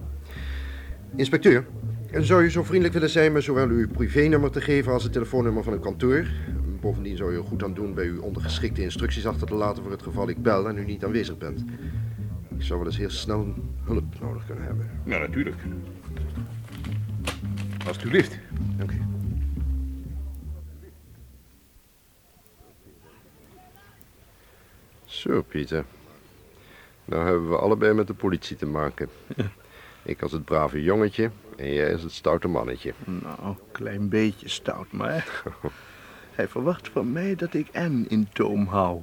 Inspecteur, 1.15 1.65
en 2.13 2.23
zou 2.23 2.43
je 2.43 2.49
zo 2.49 2.63
vriendelijk 2.63 2.93
willen 2.93 3.09
zijn 3.09 3.31
me 3.31 3.41
zowel 3.41 3.67
uw 3.67 3.87
privénummer 3.87 4.51
te 4.51 4.61
geven 4.61 4.91
als 4.91 5.03
het 5.03 5.13
telefoonnummer 5.13 5.63
van 5.63 5.73
een 5.73 5.79
kantoor? 5.79 6.25
Bovendien 6.79 7.17
zou 7.17 7.31
je 7.31 7.37
er 7.37 7.43
goed 7.43 7.63
aan 7.63 7.73
doen 7.73 7.93
bij 7.93 8.05
uw 8.05 8.21
ondergeschikte 8.21 8.81
instructies 8.81 9.25
achter 9.25 9.47
te 9.47 9.55
laten 9.55 9.83
voor 9.83 9.91
het 9.91 10.03
geval 10.03 10.29
ik 10.29 10.43
bel 10.43 10.67
en 10.67 10.77
u 10.77 10.85
niet 10.85 11.03
aanwezig 11.03 11.37
bent. 11.37 11.63
Ik 12.57 12.61
zou 12.63 12.79
wel 12.79 12.87
eens 12.87 12.97
heel 12.97 13.09
snel 13.09 13.53
hulp 13.83 14.19
nodig 14.21 14.45
kunnen 14.45 14.63
hebben. 14.63 14.89
Ja, 15.05 15.17
natuurlijk. 15.17 15.55
Alsjeblieft, 17.87 18.33
u. 18.33 18.39
Dank 18.77 18.91
u. 18.91 19.01
Zo, 25.05 25.41
Pieter. 25.41 25.85
Nou 27.05 27.25
hebben 27.25 27.49
we 27.49 27.57
allebei 27.57 27.93
met 27.93 28.07
de 28.07 28.13
politie 28.13 28.55
te 28.55 28.65
maken. 28.65 29.09
Ik 30.03 30.21
als 30.21 30.31
het 30.31 30.45
brave 30.45 30.83
jongetje 30.83 31.31
en 31.57 31.73
jij 31.73 31.93
als 31.93 32.01
het 32.01 32.11
stoute 32.11 32.47
mannetje. 32.47 32.93
Nou, 33.05 33.55
klein 33.71 34.09
beetje 34.09 34.49
stout, 34.49 34.91
maar... 34.91 35.43
Hij 36.35 36.47
verwacht 36.47 36.89
van 36.89 37.11
mij 37.11 37.35
dat 37.35 37.53
ik 37.53 37.67
Anne 37.73 38.05
in 38.07 38.27
toom 38.33 38.65
hou. 38.65 39.01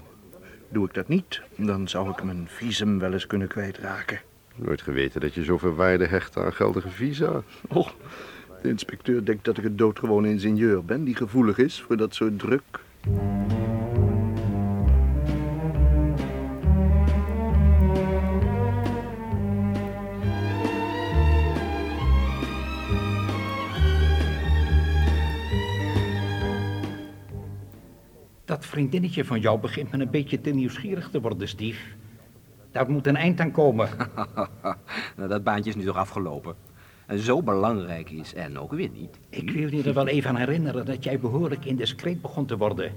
Doe 0.68 0.86
ik 0.86 0.94
dat 0.94 1.08
niet, 1.08 1.40
dan 1.56 1.88
zou 1.88 2.10
ik 2.10 2.22
mijn 2.22 2.48
visum 2.48 2.98
wel 2.98 3.12
eens 3.12 3.26
kunnen 3.26 3.48
kwijtraken. 3.48 4.20
Nooit 4.54 4.82
geweten 4.82 5.20
dat 5.20 5.34
je 5.34 5.44
zoveel 5.44 5.74
waarde 5.74 6.06
hecht 6.06 6.36
aan 6.36 6.52
geldige 6.52 6.90
visa. 6.90 7.42
Oh, 7.68 7.88
de 8.62 8.68
inspecteur 8.68 9.24
denkt 9.24 9.44
dat 9.44 9.58
ik 9.58 9.64
een 9.64 9.76
doodgewone 9.76 10.28
ingenieur 10.28 10.84
ben... 10.84 11.04
die 11.04 11.16
gevoelig 11.16 11.58
is 11.58 11.80
voor 11.80 11.96
dat 11.96 12.14
soort 12.14 12.38
druk. 12.38 12.80
Vriendinnetje 28.80 29.24
van 29.24 29.40
jou 29.40 29.60
begint 29.60 29.90
me 29.90 30.00
een 30.00 30.10
beetje 30.10 30.40
te 30.40 30.50
nieuwsgierig 30.50 31.08
te 31.10 31.20
worden, 31.20 31.48
Steve. 31.48 31.80
Daar 32.72 32.90
moet 32.90 33.06
een 33.06 33.16
eind 33.16 33.40
aan 33.40 33.50
komen. 33.50 33.88
nou, 35.16 35.28
dat 35.28 35.44
baantje 35.44 35.70
is 35.70 35.76
nu 35.76 35.84
toch 35.84 35.96
afgelopen. 35.96 36.54
En 37.06 37.18
zo 37.18 37.42
belangrijk 37.42 38.10
is 38.10 38.34
en 38.34 38.58
ook 38.58 38.72
weer 38.72 38.88
niet. 38.88 39.18
Ik 39.28 39.50
wil 39.50 39.74
je 39.74 39.82
er 39.82 39.94
wel 39.94 40.06
even 40.06 40.30
aan 40.30 40.36
herinneren 40.36 40.86
dat 40.86 41.04
jij 41.04 41.18
behoorlijk 41.18 41.64
indiscreet 41.64 42.20
begon 42.20 42.46
te 42.46 42.56
worden. 42.56 42.92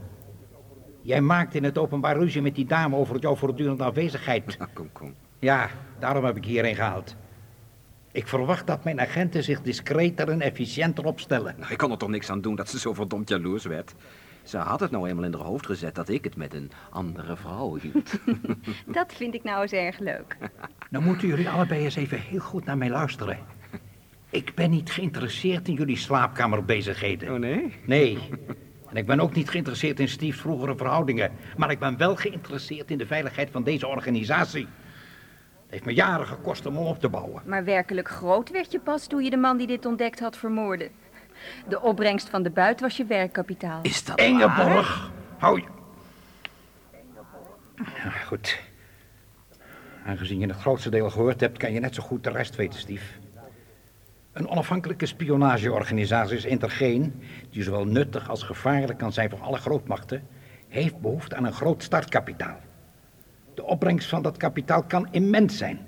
Jij 1.01 1.21
maakte 1.21 1.57
in 1.57 1.63
het 1.63 1.77
openbaar 1.77 2.17
ruzie 2.17 2.41
met 2.41 2.55
die 2.55 2.65
dame 2.65 2.95
over 2.95 3.19
jouw 3.19 3.35
voortdurende 3.35 3.83
afwezigheid. 3.83 4.57
kom, 4.73 4.89
kom. 4.91 5.13
Ja, 5.39 5.69
daarom 5.99 6.25
heb 6.25 6.37
ik 6.37 6.45
hierheen 6.45 6.75
gehaald. 6.75 7.15
Ik 8.11 8.27
verwacht 8.27 8.67
dat 8.67 8.83
mijn 8.83 9.01
agenten 9.01 9.43
zich 9.43 9.61
discreter 9.61 10.29
en 10.29 10.41
efficiënter 10.41 11.05
opstellen. 11.05 11.55
Nou, 11.57 11.71
ik 11.71 11.77
kon 11.77 11.91
er 11.91 11.97
toch 11.97 12.09
niks 12.09 12.29
aan 12.29 12.41
doen 12.41 12.55
dat 12.55 12.69
ze 12.69 12.79
zo 12.79 12.93
verdomd 12.93 13.29
jaloers 13.29 13.65
werd. 13.65 13.95
Ze 14.43 14.57
had 14.57 14.79
het 14.79 14.91
nou 14.91 15.09
eenmaal 15.09 15.25
in 15.25 15.33
haar 15.33 15.43
hoofd 15.43 15.65
gezet 15.65 15.95
dat 15.95 16.09
ik 16.09 16.23
het 16.23 16.35
met 16.35 16.53
een 16.53 16.71
andere 16.89 17.35
vrouw 17.35 17.75
hield. 17.75 18.11
Dat 18.97 19.13
vind 19.13 19.33
ik 19.33 19.43
nou 19.43 19.61
eens 19.61 19.71
erg 19.71 19.99
leuk. 19.99 20.37
Nou 20.89 21.05
moeten 21.05 21.27
jullie 21.27 21.49
allebei 21.49 21.83
eens 21.83 21.95
even 21.95 22.19
heel 22.19 22.39
goed 22.39 22.65
naar 22.65 22.77
mij 22.77 22.89
luisteren. 22.89 23.37
Ik 24.29 24.55
ben 24.55 24.69
niet 24.69 24.91
geïnteresseerd 24.91 25.67
in 25.67 25.73
jullie 25.73 25.97
slaapkamerbezigheden. 25.97 27.33
Oh 27.33 27.39
nee? 27.39 27.73
Nee. 27.85 28.17
En 28.89 28.99
ik 28.99 29.05
ben 29.05 29.19
ook 29.19 29.33
niet 29.33 29.49
geïnteresseerd 29.49 29.99
in 29.99 30.07
Steve's 30.07 30.39
vroegere 30.39 30.75
verhoudingen. 30.75 31.31
Maar 31.57 31.71
ik 31.71 31.79
ben 31.79 31.97
wel 31.97 32.15
geïnteresseerd 32.15 32.91
in 32.91 32.97
de 32.97 33.05
veiligheid 33.05 33.49
van 33.51 33.63
deze 33.63 33.87
organisatie. 33.87 34.67
Het 35.63 35.71
heeft 35.71 35.85
me 35.85 35.93
jaren 35.93 36.27
gekost 36.27 36.65
om 36.65 36.75
hem 36.75 36.85
op 36.85 36.99
te 36.99 37.09
bouwen. 37.09 37.41
Maar 37.45 37.63
werkelijk 37.63 38.09
groot 38.09 38.51
werd 38.51 38.71
je 38.71 38.79
pas 38.79 39.07
toen 39.07 39.23
je 39.23 39.29
de 39.29 39.37
man 39.37 39.57
die 39.57 39.67
dit 39.67 39.85
ontdekt 39.85 40.19
had 40.19 40.37
vermoordde. 40.37 40.89
De 41.67 41.81
opbrengst 41.81 42.29
van 42.29 42.43
de 42.43 42.49
buit 42.49 42.81
was 42.81 42.97
je 42.97 43.05
werkkapitaal. 43.05 43.79
Is 43.81 44.03
dat 44.03 44.19
waar? 44.19 44.27
Ingeborg, 44.27 45.11
hou 45.37 45.61
je... 45.61 45.65
Ja, 47.75 48.09
goed. 48.09 48.59
Aangezien 50.05 50.39
je 50.39 50.47
het 50.47 50.55
grootste 50.55 50.89
deel 50.89 51.09
gehoord 51.09 51.39
hebt, 51.39 51.57
kan 51.57 51.73
je 51.73 51.79
net 51.79 51.95
zo 51.95 52.03
goed 52.03 52.23
de 52.23 52.29
rest 52.29 52.55
weten, 52.55 52.79
Steve. 52.79 53.05
Een 54.33 54.47
onafhankelijke 54.47 55.05
spionageorganisatie 55.05 56.37
is 56.37 56.45
Intergeen, 56.45 57.21
die 57.49 57.63
zowel 57.63 57.85
nuttig 57.85 58.29
als 58.29 58.43
gevaarlijk 58.43 58.99
kan 58.99 59.13
zijn 59.13 59.29
voor 59.29 59.39
alle 59.39 59.57
grootmachten, 59.57 60.27
heeft 60.67 60.99
behoefte 60.99 61.35
aan 61.35 61.45
een 61.45 61.53
groot 61.53 61.83
startkapitaal. 61.83 62.59
De 63.53 63.63
opbrengst 63.63 64.09
van 64.09 64.21
dat 64.21 64.37
kapitaal 64.37 64.83
kan 64.83 65.07
immens 65.11 65.57
zijn. 65.57 65.87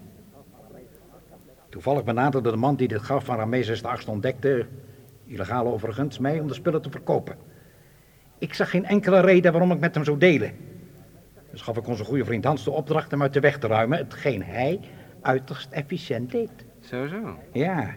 Toevallig 1.69 2.03
benaderde 2.03 2.51
de 2.51 2.57
man 2.57 2.75
die 2.75 2.87
dit 2.87 3.01
graf 3.01 3.25
van 3.25 3.37
Rameses 3.37 3.81
VIII 3.81 4.05
ontdekte, 4.07 4.67
illegaal 5.27 5.67
overigens, 5.67 6.17
mij 6.19 6.39
om 6.39 6.47
de 6.47 6.53
spullen 6.53 6.81
te 6.81 6.89
verkopen. 6.89 7.35
Ik 8.37 8.53
zag 8.53 8.69
geen 8.69 8.85
enkele 8.85 9.19
reden 9.19 9.51
waarom 9.51 9.71
ik 9.71 9.79
met 9.79 9.95
hem 9.95 10.03
zou 10.03 10.17
delen. 10.17 10.51
Dus 11.51 11.61
gaf 11.61 11.77
ik 11.77 11.87
onze 11.87 12.03
goede 12.03 12.25
vriend 12.25 12.43
Hans 12.43 12.63
de 12.63 12.71
opdracht 12.71 13.11
hem 13.11 13.21
uit 13.21 13.33
de 13.33 13.39
weg 13.39 13.57
te 13.57 13.67
ruimen, 13.67 13.97
hetgeen 13.97 14.43
hij 14.43 14.79
uiterst 15.21 15.71
efficiënt 15.71 16.31
deed. 16.31 16.51
Zo, 16.79 17.07
zo. 17.07 17.39
Ja. 17.51 17.93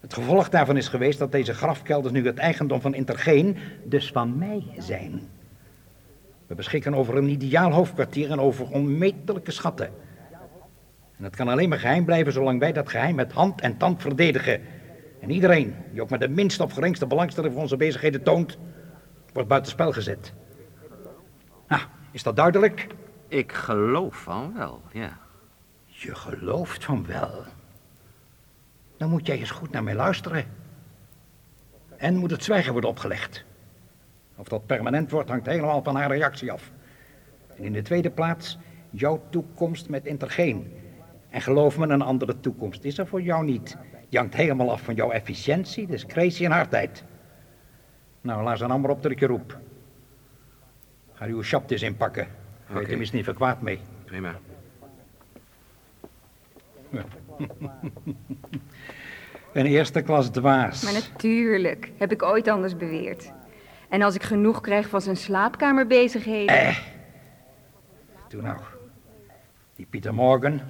Het 0.00 0.14
gevolg 0.14 0.48
daarvan 0.48 0.76
is 0.76 0.88
geweest 0.88 1.18
dat 1.18 1.32
deze 1.32 1.54
grafkelders 1.54 2.12
nu 2.12 2.26
het 2.26 2.38
eigendom 2.38 2.80
van 2.80 2.94
Intergeen, 2.94 3.56
dus 3.84 4.10
van 4.12 4.38
mij 4.38 4.62
zijn. 4.78 5.20
We 6.46 6.54
beschikken 6.54 6.94
over 6.94 7.16
een 7.16 7.28
ideaal 7.28 7.72
hoofdkwartier 7.72 8.30
en 8.30 8.40
over 8.40 8.70
onmetelijke 8.70 9.50
schatten. 9.50 9.90
En 11.16 11.24
het 11.24 11.36
kan 11.36 11.48
alleen 11.48 11.68
maar 11.68 11.78
geheim 11.78 12.04
blijven 12.04 12.32
zolang 12.32 12.60
wij 12.60 12.72
dat 12.72 12.88
geheim 12.88 13.14
met 13.14 13.32
hand 13.32 13.60
en 13.60 13.76
tand 13.76 14.02
verdedigen. 14.02 14.60
En 15.20 15.30
iedereen 15.30 15.74
die 15.92 16.02
ook 16.02 16.10
maar 16.10 16.18
de 16.18 16.28
minste 16.28 16.62
of 16.62 16.72
geringste 16.72 17.06
belangstelling 17.06 17.52
voor 17.52 17.62
onze 17.62 17.76
bezigheden 17.76 18.22
toont, 18.22 18.58
wordt 19.32 19.48
buitenspel 19.48 19.92
gezet. 19.92 20.32
Nou, 21.68 21.82
is 22.10 22.22
dat 22.22 22.36
duidelijk? 22.36 22.86
Ik 23.28 23.52
geloof 23.52 24.16
van 24.16 24.54
wel, 24.54 24.82
ja. 24.92 25.18
Je 25.86 26.14
gelooft 26.14 26.84
van 26.84 27.06
wel. 27.06 27.44
Dan 28.96 29.10
moet 29.10 29.26
jij 29.26 29.38
eens 29.38 29.50
goed 29.50 29.70
naar 29.70 29.82
mij 29.82 29.94
luisteren. 29.94 30.44
En 31.96 32.16
moet 32.16 32.30
het 32.30 32.44
zwijgen 32.44 32.72
worden 32.72 32.90
opgelegd. 32.90 33.44
Of 34.36 34.48
dat 34.48 34.66
permanent 34.66 35.10
wordt, 35.10 35.28
hangt 35.28 35.46
helemaal 35.46 35.82
van 35.82 35.96
haar 35.96 36.10
reactie 36.10 36.52
af. 36.52 36.70
En 37.56 37.64
in 37.64 37.72
de 37.72 37.82
tweede 37.82 38.10
plaats, 38.10 38.58
jouw 38.90 39.22
toekomst 39.30 39.88
met 39.88 40.06
Intergeen. 40.06 40.72
En 41.30 41.40
geloof 41.40 41.78
me, 41.78 41.86
een 41.86 42.02
andere 42.02 42.40
toekomst 42.40 42.84
is 42.84 42.98
er 42.98 43.06
voor 43.06 43.22
jou 43.22 43.44
niet. 43.44 43.76
Hangt 44.10 44.34
helemaal 44.34 44.70
af 44.70 44.82
van 44.82 44.94
jouw 44.94 45.10
efficiëntie, 45.10 45.86
discretie 45.86 46.46
en 46.46 46.52
hardheid. 46.52 47.04
Nou, 48.20 48.42
laat 48.42 48.58
ze 48.58 48.66
dan 48.66 48.80
maar 48.80 48.90
op 48.90 49.02
dat 49.02 49.10
ik 49.12 49.20
je 49.20 49.26
roep. 49.26 49.58
Ga 51.12 51.26
uw 51.26 51.42
chaptis 51.42 51.82
inpakken. 51.82 52.28
Weet 52.66 52.82
Oké. 52.82 52.90
hem 52.90 53.00
is 53.00 53.12
niet 53.12 53.24
verkwaad 53.24 53.62
mee. 53.62 53.80
Prima. 54.04 54.38
Een 59.52 59.66
eerste 59.66 60.02
klas 60.02 60.28
dwaas. 60.30 60.82
Maar 60.82 60.92
natuurlijk, 60.92 61.92
heb 61.98 62.12
ik 62.12 62.22
ooit 62.22 62.48
anders 62.48 62.76
beweerd. 62.76 63.32
En 63.88 64.02
als 64.02 64.14
ik 64.14 64.22
genoeg 64.22 64.60
krijg 64.60 64.88
van 64.88 65.00
zijn 65.00 65.16
slaapkamerbezigheden... 65.16 66.56
Eh. 66.56 66.78
Doe 68.28 68.42
nou. 68.42 68.58
Die 69.74 69.86
Pieter 69.90 70.14
Morgan. 70.14 70.60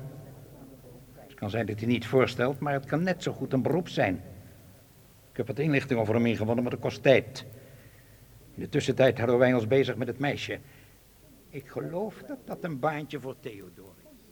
Het 1.39 1.47
kan 1.47 1.57
zijn 1.57 1.69
dat 1.69 1.79
hij 1.79 1.89
niet 1.89 2.07
voorstelt, 2.07 2.61
maar 2.61 2.73
het 2.73 2.87
kan 2.87 3.03
net 3.03 3.23
zo 3.23 3.33
goed 3.33 3.53
een 3.53 3.63
beroep 3.63 3.89
zijn. 3.89 4.15
Ik 5.31 5.37
heb 5.37 5.47
wat 5.47 5.59
inlichting 5.59 6.01
over 6.01 6.15
hem 6.15 6.27
ingewonnen, 6.27 6.63
maar 6.63 6.73
dat 6.73 6.81
kost 6.81 7.03
tijd. 7.03 7.45
In 8.55 8.63
de 8.63 8.69
tussentijd 8.69 9.17
houden 9.17 9.39
wij 9.39 9.55
ons 9.55 9.67
bezig 9.67 9.97
met 9.97 10.09
het 10.09 10.19
meisje. 10.19 10.59
Ik 11.51 11.69
geloof 11.69 12.15
dat 12.27 12.37
dat 12.45 12.59
een 12.61 12.79
baantje 12.79 13.21
voor 13.21 13.35
Theodor 13.41 13.95
is. 14.15 14.25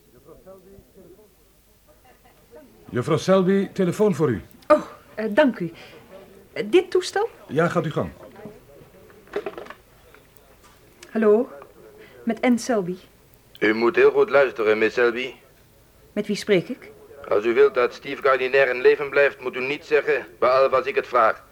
Juffrouw 2.90 3.16
Selby, 3.16 3.68
telefoon 3.72 4.14
voor 4.14 4.30
u. 4.30 4.42
Oh, 4.68 4.82
eh, 5.14 5.34
dank 5.34 5.58
u. 5.58 5.72
Eh, 6.52 6.64
dit 6.70 6.90
toestel? 6.90 7.28
Ja, 7.48 7.68
gaat 7.68 7.86
u 7.86 7.90
gang. 7.90 8.10
Hallo? 11.10 11.48
Met 12.24 12.40
Anne 12.40 12.58
Selby. 12.58 12.96
U 13.58 13.74
moet 13.74 13.96
heel 13.96 14.10
goed 14.10 14.30
luisteren, 14.30 14.78
Miss 14.78 14.94
Selby. 14.94 15.34
Met 16.12 16.26
wie 16.26 16.36
spreek 16.36 16.68
ik? 16.68 16.94
Als 17.28 17.44
u 17.44 17.54
wilt 17.54 17.74
dat 17.74 17.94
Steve 17.94 18.22
Gardiner 18.22 18.68
in 18.68 18.80
leven 18.80 19.10
blijft, 19.10 19.40
moet 19.40 19.56
u 19.56 19.60
niets 19.60 19.88
zeggen, 19.88 20.26
behalve 20.38 20.76
als 20.76 20.86
ik 20.86 20.94
het 20.94 21.06
vraag. 21.06 21.44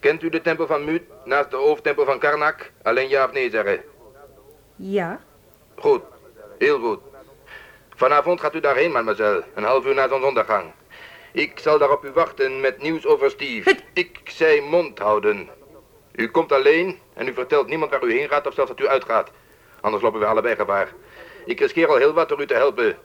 Kent 0.00 0.22
u 0.22 0.28
de 0.28 0.40
tempel 0.40 0.66
van 0.66 0.84
Mut 0.84 1.02
naast 1.24 1.50
de 1.50 1.56
hoofdtempel 1.56 2.04
van 2.04 2.18
Karnak? 2.18 2.70
Alleen 2.82 3.08
ja 3.08 3.24
of 3.24 3.32
nee 3.32 3.50
zeggen. 3.50 3.82
Ja. 4.76 5.20
Goed, 5.74 6.02
heel 6.58 6.78
goed. 6.78 7.00
Vanavond 7.94 8.40
gaat 8.40 8.54
u 8.54 8.60
daarheen, 8.60 8.90
mademoiselle, 8.92 9.44
een 9.54 9.64
half 9.64 9.86
uur 9.86 9.94
na 9.94 10.08
zonsondergang. 10.08 10.72
Ik 11.32 11.58
zal 11.58 11.78
daar 11.78 11.90
op 11.90 12.04
u 12.04 12.10
wachten 12.10 12.60
met 12.60 12.82
nieuws 12.82 13.06
over 13.06 13.30
Steve. 13.30 13.76
Ik 13.92 14.20
zei 14.24 14.60
mond 14.60 14.98
houden. 14.98 15.48
U 16.12 16.30
komt 16.30 16.52
alleen 16.52 16.98
en 17.14 17.28
u 17.28 17.32
vertelt 17.32 17.66
niemand 17.66 17.90
waar 17.90 18.04
u 18.04 18.12
heen 18.12 18.28
gaat 18.28 18.46
of 18.46 18.54
zelfs 18.54 18.70
dat 18.70 18.80
u 18.80 18.88
uitgaat. 18.88 19.30
Anders 19.80 20.02
lopen 20.02 20.20
we 20.20 20.26
allebei 20.26 20.56
gevaar. 20.56 20.92
Ik 21.44 21.60
riskeer 21.60 21.88
al 21.88 21.96
heel 21.96 22.12
wat 22.12 22.28
door 22.28 22.40
u 22.40 22.46
te 22.46 22.54
helpen. 22.54 22.96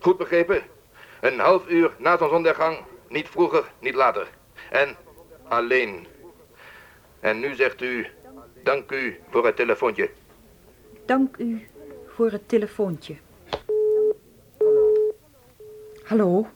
Goed 0.00 0.16
begrepen? 0.16 0.62
Een 1.20 1.38
half 1.38 1.68
uur 1.68 1.90
na 1.98 2.18
zonsondergang, 2.18 2.78
niet 3.08 3.28
vroeger, 3.28 3.64
niet 3.78 3.94
later. 3.94 4.28
En 4.70 4.96
alleen. 5.48 6.06
En 7.20 7.40
nu 7.40 7.54
zegt 7.54 7.82
u, 7.82 8.06
dank 8.62 8.90
u 8.90 9.20
voor 9.30 9.46
het 9.46 9.56
telefoontje. 9.56 10.10
Dank 11.04 11.36
u 11.36 11.66
voor 12.06 12.30
het 12.30 12.48
telefoontje. 12.48 13.16
Hallo? 16.04 16.46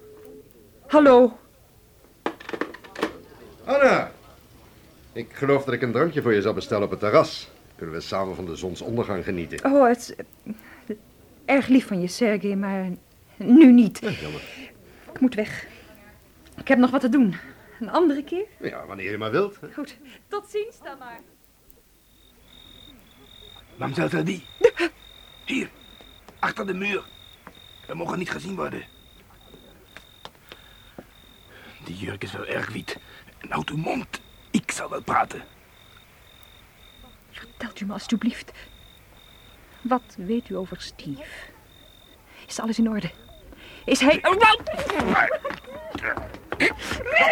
Hallo? 0.86 1.32
Anna! 3.64 4.12
Ik 5.12 5.32
geloof 5.32 5.64
dat 5.64 5.74
ik 5.74 5.82
een 5.82 5.92
drankje 5.92 6.22
voor 6.22 6.34
je 6.34 6.42
zal 6.42 6.54
bestellen 6.54 6.84
op 6.84 6.90
het 6.90 7.00
terras. 7.00 7.50
Kunnen 7.76 7.94
we 7.94 8.00
samen 8.00 8.34
van 8.34 8.44
de 8.44 8.56
zonsondergang 8.56 9.24
genieten. 9.24 9.72
Oh, 9.72 9.86
het... 9.86 10.16
erg 11.44 11.66
lief 11.66 11.86
van 11.86 12.00
je, 12.00 12.06
Sergej, 12.06 12.56
maar 12.56 12.86
nu 13.36 13.72
niet. 13.72 13.98
jammer. 14.20 14.42
Ik 15.12 15.20
moet 15.20 15.34
weg. 15.34 15.66
Ik 16.56 16.68
heb 16.68 16.78
nog 16.78 16.90
wat 16.90 17.00
te 17.00 17.08
doen. 17.08 17.36
Een 17.80 17.90
andere 17.90 18.24
keer? 18.24 18.46
Ja, 18.60 18.86
wanneer 18.86 19.10
je 19.10 19.18
maar 19.18 19.30
wilt. 19.30 19.58
Goed. 19.72 19.96
Tot 20.28 20.48
ziens 20.48 20.80
dan 20.82 20.98
maar. 20.98 21.20
Mamsel 23.76 24.08
Selby. 24.08 24.42
Hier, 25.44 25.70
achter 26.38 26.66
de 26.66 26.74
muur. 26.74 27.04
We 27.86 27.94
mogen 27.94 28.18
niet 28.18 28.30
gezien 28.30 28.56
worden. 28.56 28.84
Die 31.84 31.96
jurk 31.96 32.22
is 32.22 32.32
wel 32.32 32.46
erg 32.46 32.72
wit. 32.72 32.98
En 33.38 33.50
houd 33.50 33.70
uw 33.70 33.76
mond. 33.76 34.20
Ik 34.50 34.70
zal 34.70 34.90
wel 34.90 35.02
praten. 35.02 35.44
Vertelt 37.30 37.80
u 37.80 37.86
me 37.86 37.92
alstublieft. 37.92 38.52
Wat 39.82 40.14
weet 40.16 40.48
u 40.48 40.56
over 40.56 40.80
Steve? 40.80 41.24
Is 42.46 42.60
alles 42.60 42.78
in 42.78 42.88
orde? 42.88 43.10
Is 43.84 44.00
hij... 44.00 44.18
Oh, 44.22 44.34
wat? 44.34 44.60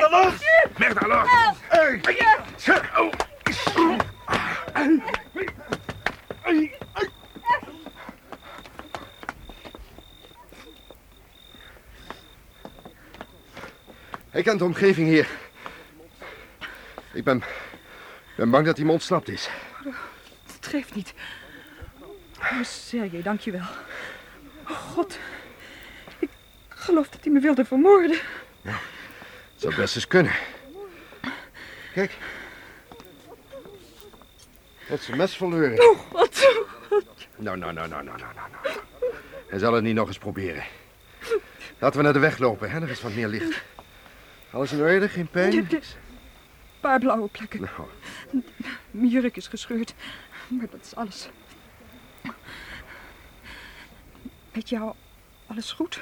Wat 0.01 0.11
los! 0.11 0.35
Weg 0.77 0.93
daar 0.93 1.09
los! 1.09 1.29
Oh. 1.71 3.13
Hij 14.31 14.43
kent 14.43 14.59
de 14.59 14.65
omgeving 14.65 15.09
hier. 15.09 15.29
Ik 17.13 17.25
ben, 17.25 17.43
ben 18.37 18.51
bang 18.51 18.67
dat 18.67 18.77
hij 18.77 18.87
me 18.87 18.93
ontsnapt 18.93 19.29
is. 19.29 19.49
Het 20.55 20.67
geeft 20.67 20.95
niet. 20.95 21.15
Oh, 22.39 22.63
Sergej, 22.63 23.23
dankjewel. 23.23 23.67
Oh, 24.69 24.71
God. 24.71 25.19
Geloof 26.83 27.09
dat 27.09 27.25
hij 27.25 27.33
me 27.33 27.41
wilde 27.41 27.65
vermoorden. 27.65 28.19
Het 28.63 28.75
zou 29.57 29.75
best 29.75 29.95
eens 29.95 30.07
kunnen. 30.07 30.33
Kijk. 31.95 32.17
Dat 34.89 35.01
is 35.01 35.09
een 35.09 35.17
mes 35.17 35.37
verloren. 35.37 35.91
Oh, 35.91 35.99
God. 35.99 36.65
Nou, 37.37 37.59
nou, 37.59 37.73
nou, 37.73 37.89
nou, 37.89 38.05
nou, 38.05 38.19
nou, 38.19 38.35
nou. 38.35 38.51
nou. 38.63 38.77
Hij 39.49 39.59
zal 39.59 39.73
het 39.73 39.85
niet 39.85 39.95
nog 39.95 40.07
eens 40.07 40.19
proberen. 40.19 40.65
Laten 41.79 41.97
we 41.97 42.05
naar 42.05 42.13
de 42.13 42.19
weg 42.19 42.39
lopen, 42.39 42.71
hè? 42.71 42.81
Er 42.81 42.91
is 42.91 43.03
wat 43.03 43.15
meer 43.15 43.29
licht. 43.29 43.63
Alles 44.51 44.73
in 44.73 44.81
orde? 44.81 45.09
Geen 45.09 45.29
pijn? 45.29 45.53
Een 45.57 45.83
paar 46.81 46.99
blauwe 46.99 47.29
plekken. 47.29 47.61
Nou, 47.61 47.89
Mijn 48.91 49.09
jurk 49.09 49.37
is 49.37 49.47
gescheurd. 49.47 49.95
Maar 50.49 50.67
dat 50.71 50.81
is 50.85 50.95
alles. 50.95 51.29
Met 54.53 54.69
jou 54.69 54.95
alles 55.47 55.73
goed? 55.73 56.01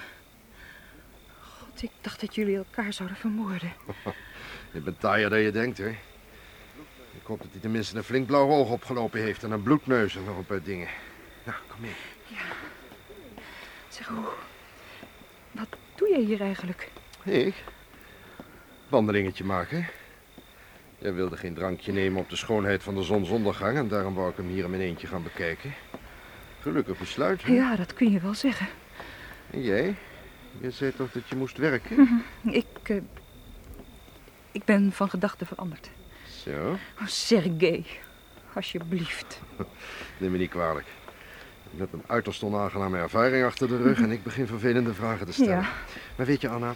Ik 1.82 1.90
dacht 2.00 2.20
dat 2.20 2.34
jullie 2.34 2.56
elkaar 2.56 2.92
zouden 2.92 3.16
vermoorden. 3.18 3.72
je 4.72 4.80
bent 4.80 5.00
taaier 5.00 5.30
dan 5.30 5.40
je 5.40 5.50
denkt, 5.50 5.78
hè? 5.78 5.88
Ik 7.12 7.26
hoop 7.26 7.42
dat 7.42 7.50
hij 7.50 7.60
tenminste 7.60 7.96
een 7.96 8.04
flink 8.04 8.26
blauw 8.26 8.48
oog 8.48 8.70
opgelopen 8.70 9.20
heeft 9.20 9.42
en 9.42 9.50
een 9.50 9.62
bloedneus 9.62 10.16
en 10.16 10.24
nog 10.24 10.36
een 10.36 10.46
paar 10.46 10.62
dingen. 10.62 10.88
Nou, 11.44 11.58
kom 11.68 11.80
mee. 11.80 11.94
Zeg, 13.88 14.06
hoe... 14.06 14.24
Wat 15.50 15.68
doe 15.94 16.08
jij 16.08 16.20
hier 16.20 16.40
eigenlijk? 16.40 16.90
Ik? 17.24 17.54
Wandelingetje 18.88 19.44
maken. 19.44 19.86
Jij 20.98 21.14
wilde 21.14 21.36
geen 21.36 21.54
drankje 21.54 21.92
nemen 21.92 22.20
op 22.20 22.28
de 22.30 22.36
schoonheid 22.36 22.82
van 22.82 22.94
de 22.94 23.02
zonsondergang 23.02 23.76
en 23.76 23.88
daarom 23.88 24.14
wou 24.14 24.30
ik 24.30 24.36
hem 24.36 24.48
hier 24.48 24.64
in 24.64 24.70
mijn 24.70 24.82
eentje 24.82 25.06
gaan 25.06 25.22
bekijken. 25.22 25.74
Gelukkig 26.60 26.98
besluit. 26.98 27.42
hè? 27.42 27.52
Ja, 27.52 27.76
dat 27.76 27.94
kun 27.94 28.10
je 28.10 28.20
wel 28.20 28.34
zeggen. 28.34 28.66
En 29.50 29.62
jij? 29.62 29.94
Je 30.60 30.70
zei 30.70 30.92
toch 30.94 31.10
dat 31.12 31.28
je 31.28 31.36
moest 31.36 31.56
werken? 31.58 32.22
Ik... 32.44 32.66
eh, 32.82 32.96
ik 34.52 34.64
ben 34.64 34.92
van 34.92 35.10
gedachten 35.10 35.46
veranderd. 35.46 35.90
Zo, 36.44 36.76
Oh, 37.00 37.06
Sergej. 37.06 37.86
Alsjeblieft. 38.54 39.40
neem 40.18 40.30
me 40.30 40.38
niet 40.38 40.50
kwalijk. 40.50 40.86
Ik 41.72 41.78
heb 41.78 41.92
een 41.92 42.02
uiterst 42.06 42.42
onaangename 42.42 42.98
ervaring 42.98 43.44
achter 43.44 43.68
de 43.68 43.76
rug 43.76 44.00
en 44.00 44.10
ik 44.10 44.22
begin 44.22 44.46
vervelende 44.46 44.94
vragen 44.94 45.26
te 45.26 45.32
stellen. 45.32 45.52
Ja. 45.60 45.68
Maar 46.16 46.26
weet 46.26 46.40
je, 46.40 46.48
Anna, 46.48 46.74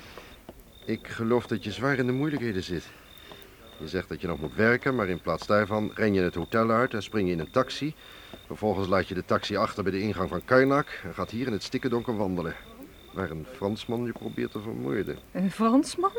ik 0.84 1.08
geloof 1.08 1.46
dat 1.46 1.64
je 1.64 1.70
zwaar 1.72 1.98
in 1.98 2.06
de 2.06 2.12
moeilijkheden 2.12 2.62
zit. 2.62 2.84
Je 3.78 3.88
zegt 3.88 4.08
dat 4.08 4.20
je 4.20 4.26
nog 4.26 4.40
moet 4.40 4.54
werken, 4.54 4.94
maar 4.94 5.08
in 5.08 5.20
plaats 5.20 5.46
daarvan 5.46 5.90
ren 5.94 6.14
je 6.14 6.20
het 6.20 6.34
hotel 6.34 6.70
uit 6.70 6.94
en 6.94 7.02
spring 7.02 7.26
je 7.28 7.32
in 7.34 7.40
een 7.40 7.50
taxi. 7.50 7.94
Vervolgens 8.46 8.88
laat 8.88 9.08
je 9.08 9.14
de 9.14 9.24
taxi 9.24 9.56
achter 9.56 9.82
bij 9.82 9.92
de 9.92 10.00
ingang 10.00 10.28
van 10.28 10.44
Karnak 10.44 11.00
en 11.04 11.14
gaat 11.14 11.30
hier 11.30 11.46
in 11.46 11.52
het 11.52 11.62
stikkendonker 11.62 12.16
wandelen. 12.16 12.54
Waar 13.14 13.30
een 13.30 13.46
Fransman 13.52 14.04
je 14.04 14.12
probeert 14.12 14.52
te 14.52 14.60
vermoorden. 14.60 15.18
Een 15.32 15.50
Fransman? 15.50 16.12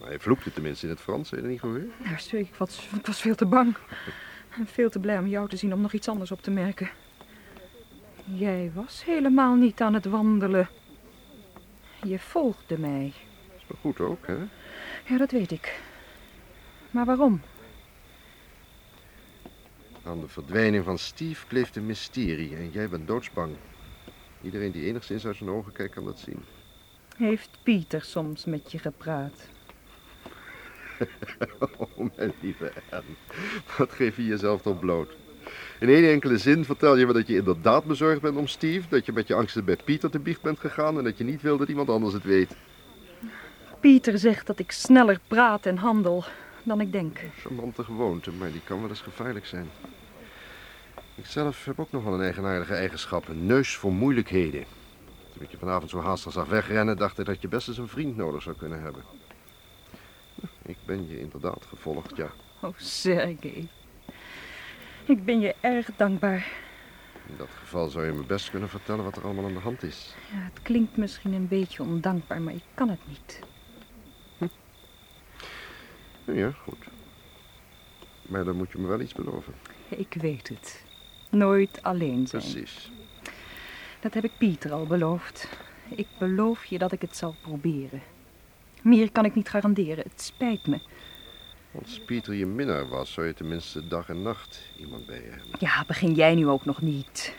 Maar 0.00 0.08
hij 0.08 0.18
vloekte 0.18 0.52
tenminste 0.52 0.86
in 0.86 0.92
het 0.92 1.00
Frans, 1.00 1.30
heb 1.30 1.38
je 1.38 1.44
dat 1.44 1.50
niet 1.50 1.60
gehoord? 1.60 2.04
Nou, 2.04 2.18
sorry, 2.18 2.44
ik 2.44 2.54
was, 2.54 2.88
ik 2.98 3.06
was 3.06 3.20
veel 3.20 3.34
te 3.34 3.46
bang. 3.46 3.76
En 4.58 4.66
veel 4.76 4.90
te 4.90 4.98
blij 4.98 5.18
om 5.18 5.26
jou 5.26 5.48
te 5.48 5.56
zien 5.56 5.72
om 5.72 5.80
nog 5.80 5.92
iets 5.92 6.08
anders 6.08 6.30
op 6.30 6.42
te 6.42 6.50
merken. 6.50 6.90
Jij 8.24 8.70
was 8.74 9.04
helemaal 9.04 9.54
niet 9.54 9.80
aan 9.80 9.94
het 9.94 10.04
wandelen. 10.04 10.68
Je 12.02 12.18
volgde 12.18 12.78
mij. 12.78 13.12
Dat 13.66 13.76
is 13.76 13.80
goed 13.80 14.00
ook, 14.00 14.26
hè? 14.26 14.36
Ja, 15.06 15.18
dat 15.18 15.30
weet 15.30 15.50
ik. 15.50 15.80
Maar 16.90 17.04
waarom? 17.04 17.40
Aan 20.02 20.20
de 20.20 20.28
verdwijning 20.28 20.84
van 20.84 20.98
Steve 20.98 21.46
kleeft 21.46 21.76
een 21.76 21.86
mysterie 21.86 22.56
en 22.56 22.70
jij 22.70 22.88
bent 22.88 23.06
doodsbang. 23.06 23.56
Iedereen 24.46 24.70
die 24.70 24.84
enigszins 24.84 25.26
uit 25.26 25.36
zijn 25.36 25.50
ogen 25.50 25.72
kijkt 25.72 25.94
kan 25.94 26.04
dat 26.04 26.18
zien. 26.18 26.44
Heeft 27.16 27.50
Pieter 27.62 28.02
soms 28.02 28.44
met 28.44 28.72
je 28.72 28.78
gepraat? 28.78 29.48
Oh, 31.78 32.08
mijn 32.16 32.32
lieve 32.40 32.72
Anne. 32.90 33.14
Wat 33.78 33.92
geef 33.92 34.16
je 34.16 34.24
jezelf 34.24 34.62
toch 34.62 34.78
bloot? 34.78 35.16
In 35.80 35.88
één 35.88 36.10
enkele 36.10 36.38
zin 36.38 36.64
vertel 36.64 36.96
je 36.96 37.06
me 37.06 37.12
dat 37.12 37.26
je 37.26 37.36
inderdaad 37.36 37.84
bezorgd 37.84 38.20
bent 38.20 38.36
om 38.36 38.46
Steve, 38.46 38.88
dat 38.88 39.06
je 39.06 39.12
met 39.12 39.26
je 39.26 39.34
angsten 39.34 39.64
bij 39.64 39.76
Pieter 39.84 40.10
te 40.10 40.18
biecht 40.18 40.42
bent 40.42 40.58
gegaan 40.58 40.98
en 40.98 41.04
dat 41.04 41.18
je 41.18 41.24
niet 41.24 41.42
wil 41.42 41.56
dat 41.56 41.68
iemand 41.68 41.88
anders 41.88 42.14
het 42.14 42.24
weet. 42.24 42.56
Pieter 43.80 44.18
zegt 44.18 44.46
dat 44.46 44.58
ik 44.58 44.72
sneller 44.72 45.20
praat 45.28 45.66
en 45.66 45.76
handel 45.76 46.24
dan 46.62 46.80
ik 46.80 46.92
denk. 46.92 47.18
Charmante 47.36 47.84
gewoonte, 47.84 48.32
maar 48.32 48.52
die 48.52 48.62
kan 48.64 48.80
wel 48.80 48.88
eens 48.88 49.00
gevaarlijk 49.00 49.46
zijn. 49.46 49.68
Ik 51.16 51.26
zelf 51.26 51.64
heb 51.64 51.80
ook 51.80 51.92
nog 51.92 52.04
wel 52.04 52.14
een 52.14 52.20
eigenaardige 52.20 52.74
eigenschap, 52.74 53.28
een 53.28 53.46
neus 53.46 53.76
voor 53.76 53.92
moeilijkheden. 53.92 54.64
Toen 55.32 55.42
ik 55.42 55.50
je 55.50 55.58
vanavond 55.58 55.90
zo 55.90 56.00
haastig 56.00 56.32
zag 56.32 56.48
wegrennen, 56.48 56.96
dacht 56.96 57.18
ik 57.18 57.26
dat 57.26 57.42
je 57.42 57.48
best 57.48 57.68
eens 57.68 57.78
een 57.78 57.88
vriend 57.88 58.16
nodig 58.16 58.42
zou 58.42 58.56
kunnen 58.56 58.82
hebben. 58.82 59.02
Ik 60.62 60.76
ben 60.86 61.08
je 61.08 61.20
inderdaad 61.20 61.66
gevolgd, 61.68 62.16
ja. 62.16 62.30
Oh, 62.62 62.74
Sergej. 62.76 63.68
Ik 65.04 65.24
ben 65.24 65.40
je 65.40 65.54
erg 65.60 65.90
dankbaar. 65.96 66.52
In 67.26 67.36
dat 67.36 67.48
geval 67.58 67.88
zou 67.88 68.06
je 68.06 68.12
me 68.12 68.24
best 68.24 68.50
kunnen 68.50 68.68
vertellen 68.68 69.04
wat 69.04 69.16
er 69.16 69.24
allemaal 69.24 69.44
aan 69.44 69.54
de 69.54 69.60
hand 69.60 69.82
is. 69.82 70.14
Ja, 70.32 70.38
het 70.38 70.62
klinkt 70.62 70.96
misschien 70.96 71.32
een 71.32 71.48
beetje 71.48 71.82
ondankbaar, 71.82 72.40
maar 72.40 72.54
ik 72.54 72.64
kan 72.74 72.88
het 72.88 73.00
niet. 73.08 73.40
Ja, 76.24 76.50
goed. 76.50 76.86
Maar 78.22 78.44
dan 78.44 78.56
moet 78.56 78.72
je 78.72 78.78
me 78.78 78.86
wel 78.86 79.00
iets 79.00 79.14
beloven. 79.14 79.54
Ik 79.88 80.14
weet 80.20 80.48
het. 80.48 80.85
Nooit 81.36 81.82
alleen 81.82 82.26
zijn. 82.26 82.42
Precies. 82.42 82.90
Dat 84.00 84.14
heb 84.14 84.24
ik 84.24 84.38
Pieter 84.38 84.72
al 84.72 84.86
beloofd. 84.86 85.48
Ik 85.88 86.06
beloof 86.18 86.64
je 86.64 86.78
dat 86.78 86.92
ik 86.92 87.00
het 87.00 87.16
zal 87.16 87.34
proberen. 87.42 88.02
Meer 88.82 89.12
kan 89.12 89.24
ik 89.24 89.34
niet 89.34 89.48
garanderen. 89.48 90.04
Het 90.08 90.20
spijt 90.20 90.66
me. 90.66 90.80
Als 91.78 92.00
Pieter 92.00 92.34
je 92.34 92.46
minnaar 92.46 92.88
was, 92.88 93.12
zou 93.12 93.26
je 93.26 93.34
tenminste 93.34 93.88
dag 93.88 94.08
en 94.08 94.22
nacht 94.22 94.60
iemand 94.78 95.06
bij 95.06 95.16
je 95.22 95.30
hebben. 95.30 95.46
Ja, 95.58 95.84
begin 95.86 96.14
jij 96.14 96.34
nu 96.34 96.48
ook 96.48 96.64
nog 96.64 96.82
niet. 96.82 97.36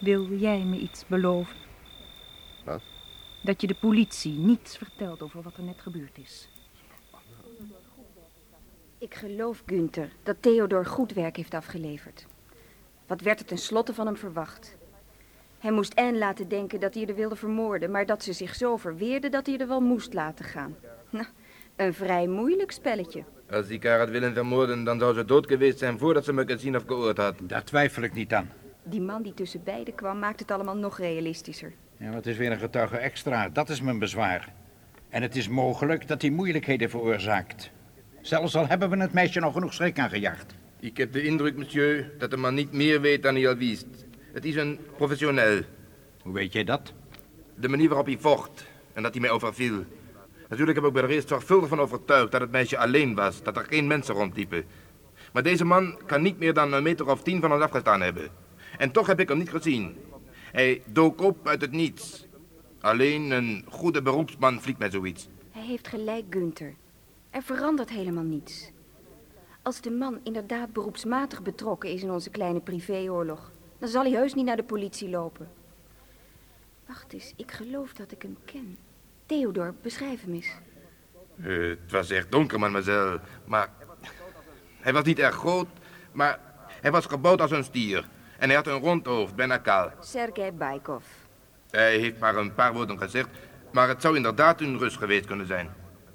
Wil 0.00 0.32
jij 0.32 0.64
me 0.64 0.78
iets 0.78 1.06
beloven? 1.06 1.56
Wat? 2.64 2.82
Dat 3.42 3.60
je 3.60 3.66
de 3.66 3.74
politie 3.74 4.32
niets 4.32 4.76
vertelt 4.76 5.22
over 5.22 5.42
wat 5.42 5.56
er 5.56 5.62
net 5.62 5.80
gebeurd 5.80 6.18
is. 6.18 6.48
Ik 8.98 9.14
geloof, 9.14 9.62
Gunther, 9.66 10.12
dat 10.22 10.36
Theodor 10.40 10.86
goed 10.86 11.12
werk 11.12 11.36
heeft 11.36 11.54
afgeleverd. 11.54 12.26
Wat 13.08 13.20
werd 13.20 13.40
er 13.40 13.46
tenslotte 13.46 13.94
van 13.94 14.06
hem 14.06 14.16
verwacht? 14.16 14.76
Hij 15.58 15.70
moest 15.72 15.94
Anne 15.94 16.18
laten 16.18 16.48
denken 16.48 16.80
dat 16.80 16.94
hij 16.94 17.06
er 17.06 17.14
wilde 17.14 17.36
vermoorden, 17.36 17.90
maar 17.90 18.06
dat 18.06 18.22
ze 18.22 18.32
zich 18.32 18.54
zo 18.54 18.76
verweerde 18.76 19.28
dat 19.28 19.46
hij 19.46 19.58
er 19.58 19.68
wel 19.68 19.80
moest 19.80 20.14
laten 20.14 20.44
gaan. 20.44 20.76
Nou, 21.10 21.26
een 21.76 21.94
vrij 21.94 22.26
moeilijk 22.26 22.70
spelletje. 22.70 23.24
Als 23.50 23.66
die 23.66 23.80
haar 23.82 23.98
had 23.98 24.10
willen 24.10 24.34
vermoorden, 24.34 24.84
dan 24.84 24.98
zou 24.98 25.14
ze 25.14 25.24
dood 25.24 25.46
geweest 25.46 25.78
zijn 25.78 25.98
voordat 25.98 26.24
ze 26.24 26.32
me 26.32 26.46
gezien 26.46 26.76
of 26.76 26.84
gehoord 26.86 27.16
had. 27.16 27.34
Daar 27.42 27.64
twijfel 27.64 28.02
ik 28.02 28.14
niet 28.14 28.34
aan. 28.34 28.50
Die 28.82 29.00
man 29.00 29.22
die 29.22 29.34
tussen 29.34 29.62
beiden 29.64 29.94
kwam, 29.94 30.18
maakt 30.18 30.40
het 30.40 30.50
allemaal 30.50 30.76
nog 30.76 30.98
realistischer. 30.98 31.72
Ja, 31.96 32.06
maar 32.06 32.14
het 32.14 32.26
is 32.26 32.36
weer 32.36 32.52
een 32.52 32.58
getuige 32.58 32.96
extra. 32.96 33.48
Dat 33.48 33.68
is 33.68 33.80
mijn 33.80 33.98
bezwaar. 33.98 34.52
En 35.08 35.22
het 35.22 35.36
is 35.36 35.48
mogelijk 35.48 36.08
dat 36.08 36.22
hij 36.22 36.30
moeilijkheden 36.30 36.90
veroorzaakt. 36.90 37.70
Zelfs 38.20 38.56
al 38.56 38.66
hebben 38.66 38.90
we 38.90 38.96
het 38.96 39.12
meisje 39.12 39.40
nog 39.40 39.52
genoeg 39.52 39.74
schrik 39.74 39.98
aangejaagd. 39.98 40.54
Ik 40.80 40.96
heb 40.96 41.12
de 41.12 41.22
indruk, 41.22 41.56
monsieur, 41.56 42.10
dat 42.18 42.30
de 42.30 42.36
man 42.36 42.54
niet 42.54 42.72
meer 42.72 43.00
weet 43.00 43.22
dan 43.22 43.34
hij 43.34 43.48
al 43.48 43.56
wist. 43.56 43.86
Het 44.32 44.44
is 44.44 44.56
een 44.56 44.78
professioneel. 44.96 45.60
Hoe 46.22 46.32
weet 46.32 46.52
jij 46.52 46.64
dat? 46.64 46.92
De 47.54 47.68
manier 47.68 47.88
waarop 47.88 48.06
hij 48.06 48.18
vocht 48.18 48.66
en 48.92 49.02
dat 49.02 49.12
hij 49.12 49.20
mij 49.20 49.30
overviel. 49.30 49.84
Natuurlijk 50.48 50.78
heb 50.78 50.86
ik 50.86 50.92
me 50.92 51.00
er 51.00 51.10
eerst 51.10 51.28
zorgvuldig 51.28 51.68
van 51.68 51.80
overtuigd 51.80 52.32
dat 52.32 52.40
het 52.40 52.50
meisje 52.50 52.78
alleen 52.78 53.14
was, 53.14 53.42
dat 53.42 53.56
er 53.56 53.64
geen 53.64 53.86
mensen 53.86 54.14
rondliepen. 54.14 54.64
Maar 55.32 55.42
deze 55.42 55.64
man 55.64 56.00
kan 56.06 56.22
niet 56.22 56.38
meer 56.38 56.54
dan 56.54 56.72
een 56.72 56.82
meter 56.82 57.10
of 57.10 57.22
tien 57.22 57.40
van 57.40 57.52
ons 57.52 57.62
afgestaan 57.62 58.00
hebben. 58.00 58.28
En 58.78 58.90
toch 58.90 59.06
heb 59.06 59.20
ik 59.20 59.28
hem 59.28 59.38
niet 59.38 59.50
gezien. 59.50 59.96
Hij 60.52 60.82
dook 60.86 61.20
op 61.20 61.48
uit 61.48 61.60
het 61.60 61.72
niets. 61.72 62.26
Alleen 62.80 63.30
een 63.30 63.64
goede 63.68 64.02
beroepsman 64.02 64.60
vliegt 64.60 64.78
met 64.78 64.92
zoiets. 64.92 65.28
Hij 65.50 65.66
heeft 65.66 65.88
gelijk, 65.88 66.24
Gunther. 66.30 66.74
Er 67.30 67.42
verandert 67.42 67.90
helemaal 67.90 68.24
niets. 68.24 68.72
Als 69.62 69.80
de 69.80 69.90
man 69.90 70.20
inderdaad 70.22 70.72
beroepsmatig 70.72 71.42
betrokken 71.42 71.90
is 71.90 72.02
in 72.02 72.10
onze 72.10 72.30
kleine 72.30 72.60
privéoorlog, 72.60 73.50
dan 73.78 73.88
zal 73.88 74.02
hij 74.02 74.12
heus 74.12 74.34
niet 74.34 74.44
naar 74.44 74.56
de 74.56 74.62
politie 74.62 75.08
lopen. 75.08 75.48
Wacht 76.86 77.12
eens, 77.12 77.32
ik 77.36 77.52
geloof 77.52 77.92
dat 77.92 78.12
ik 78.12 78.22
hem 78.22 78.36
ken. 78.44 78.78
Theodor, 79.26 79.74
beschrijf 79.82 80.24
hem 80.24 80.34
eens. 80.34 80.50
Eh, 81.42 81.68
het 81.68 81.90
was 81.90 82.10
echt 82.10 82.30
donker, 82.30 82.58
mademoiselle. 82.58 83.20
Maar 83.44 83.70
hij 84.80 84.92
was 84.92 85.04
niet 85.04 85.18
erg 85.18 85.34
groot, 85.34 85.68
maar 86.12 86.40
hij 86.80 86.90
was 86.90 87.06
gebouwd 87.06 87.40
als 87.40 87.50
een 87.50 87.64
stier. 87.64 88.08
En 88.38 88.46
hij 88.46 88.56
had 88.56 88.66
een 88.66 88.80
rond 88.80 89.06
hoofd, 89.06 89.34
bijna 89.34 89.58
kaal. 89.58 89.90
Sergei 90.00 90.52
Baikov. 90.52 91.04
Hij 91.70 91.98
heeft 91.98 92.18
maar 92.18 92.36
een 92.36 92.54
paar 92.54 92.72
woorden 92.72 92.98
gezegd, 92.98 93.28
maar 93.72 93.88
het 93.88 94.02
zou 94.02 94.16
inderdaad 94.16 94.60
een 94.60 94.78
rust 94.78 94.96
geweest 94.96 95.26
kunnen 95.26 95.46
zijn. 95.46 95.70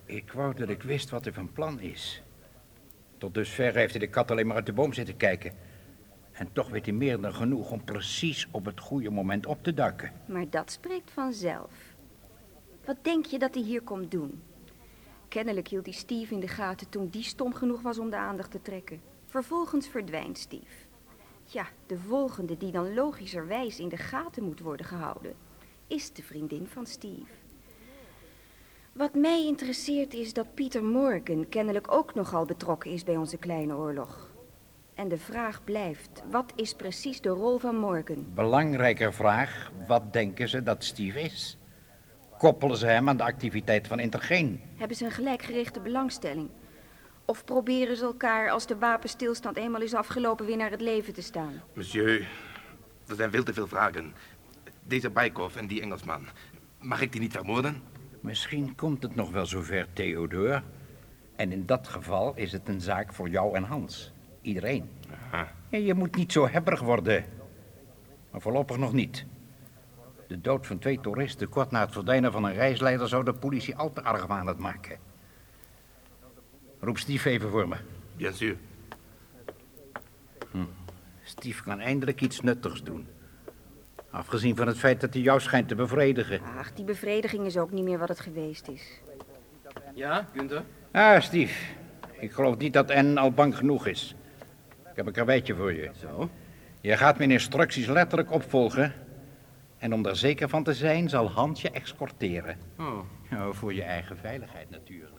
Ik 0.06 0.32
wou 0.32 0.54
dat 0.56 0.70
ik 0.70 0.84
wist 0.84 1.10
wat 1.10 1.24
hij 1.24 1.34
van 1.34 1.52
plan 1.52 1.80
is. 1.80 2.23
Tot 3.24 3.34
dusver 3.34 3.76
heeft 3.76 3.92
hij 3.92 4.00
de 4.00 4.08
kat 4.08 4.32
alleen 4.32 4.48
maar 4.48 4.56
uit 4.56 4.66
de 4.66 4.74
boom 4.74 4.94
zitten 4.94 5.18
kijken. 5.18 5.54
En 6.32 6.54
toch 6.54 6.70
weet 6.70 6.86
hij 6.86 6.94
meer 6.94 7.22
dan 7.22 7.34
genoeg 7.34 7.72
om 7.72 7.84
precies 7.84 8.48
op 8.52 8.66
het 8.66 8.80
goede 8.80 9.10
moment 9.10 9.46
op 9.46 9.64
te 9.64 9.74
duiken. 9.74 10.12
Maar 10.26 10.50
dat 10.50 10.72
spreekt 10.72 11.12
vanzelf. 11.12 11.72
Wat 12.86 12.98
denk 13.02 13.26
je 13.26 13.40
dat 13.40 13.54
hij 13.54 13.64
hier 13.64 13.82
komt 13.82 14.12
doen? 14.12 14.42
Kennelijk 15.28 15.68
hield 15.68 15.86
hij 15.86 15.94
Steve 15.94 16.34
in 16.34 16.40
de 16.40 16.48
gaten 16.48 16.90
toen 16.90 17.10
die 17.10 17.24
stom 17.24 17.54
genoeg 17.54 17.82
was 17.82 18.00
om 18.00 18.10
de 18.10 18.16
aandacht 18.16 18.52
te 18.52 18.62
trekken. 18.62 19.02
Vervolgens 19.28 19.88
verdwijnt 19.88 20.38
Steve. 20.38 20.86
Ja, 21.44 21.68
de 21.86 21.98
volgende 21.98 22.58
die 22.58 22.72
dan 22.72 22.94
logischerwijs 22.94 23.80
in 23.80 23.90
de 23.90 23.98
gaten 23.98 24.44
moet 24.44 24.60
worden 24.60 24.86
gehouden, 24.86 25.36
is 25.88 26.14
de 26.14 26.24
vriendin 26.24 26.68
van 26.68 26.86
Steve. 26.86 27.43
Wat 28.94 29.14
mij 29.14 29.46
interesseert 29.46 30.14
is 30.14 30.34
dat 30.34 30.54
Pieter 30.54 30.84
Morgan 30.84 31.50
kennelijk 31.50 31.92
ook 31.92 32.16
nogal 32.16 32.46
betrokken 32.46 32.92
is 32.92 33.04
bij 33.04 33.18
onze 33.18 33.38
kleine 33.38 33.76
oorlog. 33.76 34.30
En 34.94 35.08
de 35.08 35.18
vraag 35.18 35.64
blijft, 35.64 36.24
wat 36.32 36.54
is 36.56 36.74
precies 36.74 37.22
de 37.22 37.30
rol 37.30 37.58
van 37.58 37.76
Morgan? 37.76 38.26
Belangrijker 38.34 39.14
vraag, 39.14 39.72
wat 39.88 40.14
denken 40.14 40.50
ze 40.50 40.64
dat 40.64 40.84
Steve 40.84 41.22
is? 41.22 41.58
Koppelen 42.38 42.78
ze 42.78 42.86
hem 42.86 43.10
aan 43.10 43.18
de 43.18 43.24
activiteit 43.24 43.88
van 43.88 44.00
Intergeen? 44.00 44.62
Hebben 44.76 44.98
ze 44.98 45.06
een 45.06 45.12
gelijkgerichte 45.12 45.80
belangstelling? 45.80 46.50
Of 47.26 47.46
proberen 47.46 47.98
ze 47.98 48.04
elkaar 48.04 48.50
als 48.50 48.68
de 48.68 48.78
wapenstilstand 48.78 49.58
eenmaal 49.58 49.82
is 49.82 49.94
afgelopen 49.94 50.46
weer 50.46 50.58
naar 50.58 50.72
het 50.72 50.82
leven 50.82 51.14
te 51.14 51.22
staan? 51.22 51.62
Monsieur, 51.74 52.28
er 53.08 53.16
zijn 53.16 53.32
veel 53.32 53.44
te 53.44 53.54
veel 53.54 53.68
vragen. 53.68 54.14
Deze 54.84 55.10
Baikov 55.10 55.56
en 55.56 55.68
die 55.68 55.82
Engelsman, 55.82 56.28
mag 56.80 57.02
ik 57.02 57.12
die 57.12 57.22
niet 57.22 57.32
vermoorden? 57.32 57.93
Misschien 58.24 58.76
komt 58.76 59.04
het 59.04 59.16
nog 59.16 59.32
wel 59.32 59.46
zover, 59.46 59.88
Theodor. 59.94 60.64
En 61.36 61.52
in 61.52 61.66
dat 61.66 61.88
geval 61.88 62.36
is 62.36 62.52
het 62.52 62.68
een 62.68 62.82
zaak 62.82 63.14
voor 63.14 63.30
jou 63.30 63.56
en 63.56 63.64
Hans. 63.64 64.14
Iedereen. 64.42 64.90
Aha. 65.12 65.52
Ja, 65.70 65.78
je 65.78 65.94
moet 65.94 66.16
niet 66.16 66.32
zo 66.32 66.48
hebberig 66.48 66.80
worden. 66.80 67.26
Maar 68.32 68.42
voorlopig 68.42 68.78
nog 68.78 68.94
niet. 68.94 69.26
De 70.28 70.42
dood 70.42 70.68
van 70.68 70.80
twee 70.80 71.00
toeristen 71.00 71.50
kort 71.50 71.72
na 71.72 71.80
het 71.80 71.92
verdwijnen 71.92 72.32
van 72.32 72.44
een 72.44 72.54
reisleider 72.54 73.08
zou 73.08 73.24
de 73.24 73.34
politie 73.34 73.76
al 73.76 73.94
te 73.94 74.04
argwanend 74.04 74.58
maken. 74.58 74.98
Roep 76.80 76.98
Steve 76.98 77.30
even 77.30 77.50
voor 77.50 77.68
me. 77.68 77.76
Bien 78.16 78.34
sûr. 78.34 78.58
Steve 81.24 81.64
kan 81.64 81.80
eindelijk 81.80 82.22
iets 82.22 82.42
nuttigs 82.42 82.84
doen. 82.84 83.08
Afgezien 84.14 84.56
van 84.56 84.68
het 84.68 84.78
feit 84.78 85.02
dat 85.02 85.14
hij 85.14 85.22
jou 85.24 85.40
schijnt 85.40 85.68
te 85.68 85.76
bevredigen. 85.76 86.42
Ach, 86.58 86.74
die 86.74 86.86
bevrediging 86.86 87.46
is 87.46 87.58
ook 87.58 87.72
niet 87.72 87.84
meer 87.84 87.98
wat 87.98 88.10
het 88.10 88.20
geweest 88.20 88.68
is. 88.68 89.02
Ja, 89.94 90.28
Gunther? 90.36 90.64
Ah, 90.92 91.22
Steve. 91.22 91.72
Ik 92.20 92.32
geloof 92.32 92.58
niet 92.58 92.74
dat 92.74 92.88
N 92.94 93.18
al 93.18 93.32
bang 93.32 93.58
genoeg 93.58 93.88
is. 93.88 94.16
Ik 94.90 94.96
heb 94.96 95.06
een 95.06 95.14
karweitje 95.14 95.56
voor 95.56 95.74
je. 95.74 95.92
Zo? 96.00 96.30
Je 96.82 96.98
gaat 96.98 97.18
mijn 97.18 97.32
instructies 97.32 97.88
letterlijk 97.88 98.32
opvolgen. 98.32 98.94
En 99.78 99.94
om 99.94 100.06
er 100.06 100.16
zeker 100.16 100.50
van 100.50 100.64
te 100.64 100.74
zijn, 100.74 101.10
zal 101.10 101.30
Hans 101.30 101.62
je 101.62 101.70
escorteren. 101.70 102.58
Oh. 102.80 103.00
Nou, 103.30 103.56
voor 103.56 103.74
je 103.74 103.84
eigen 103.84 104.18
veiligheid 104.18 104.70
natuurlijk. 104.70 105.13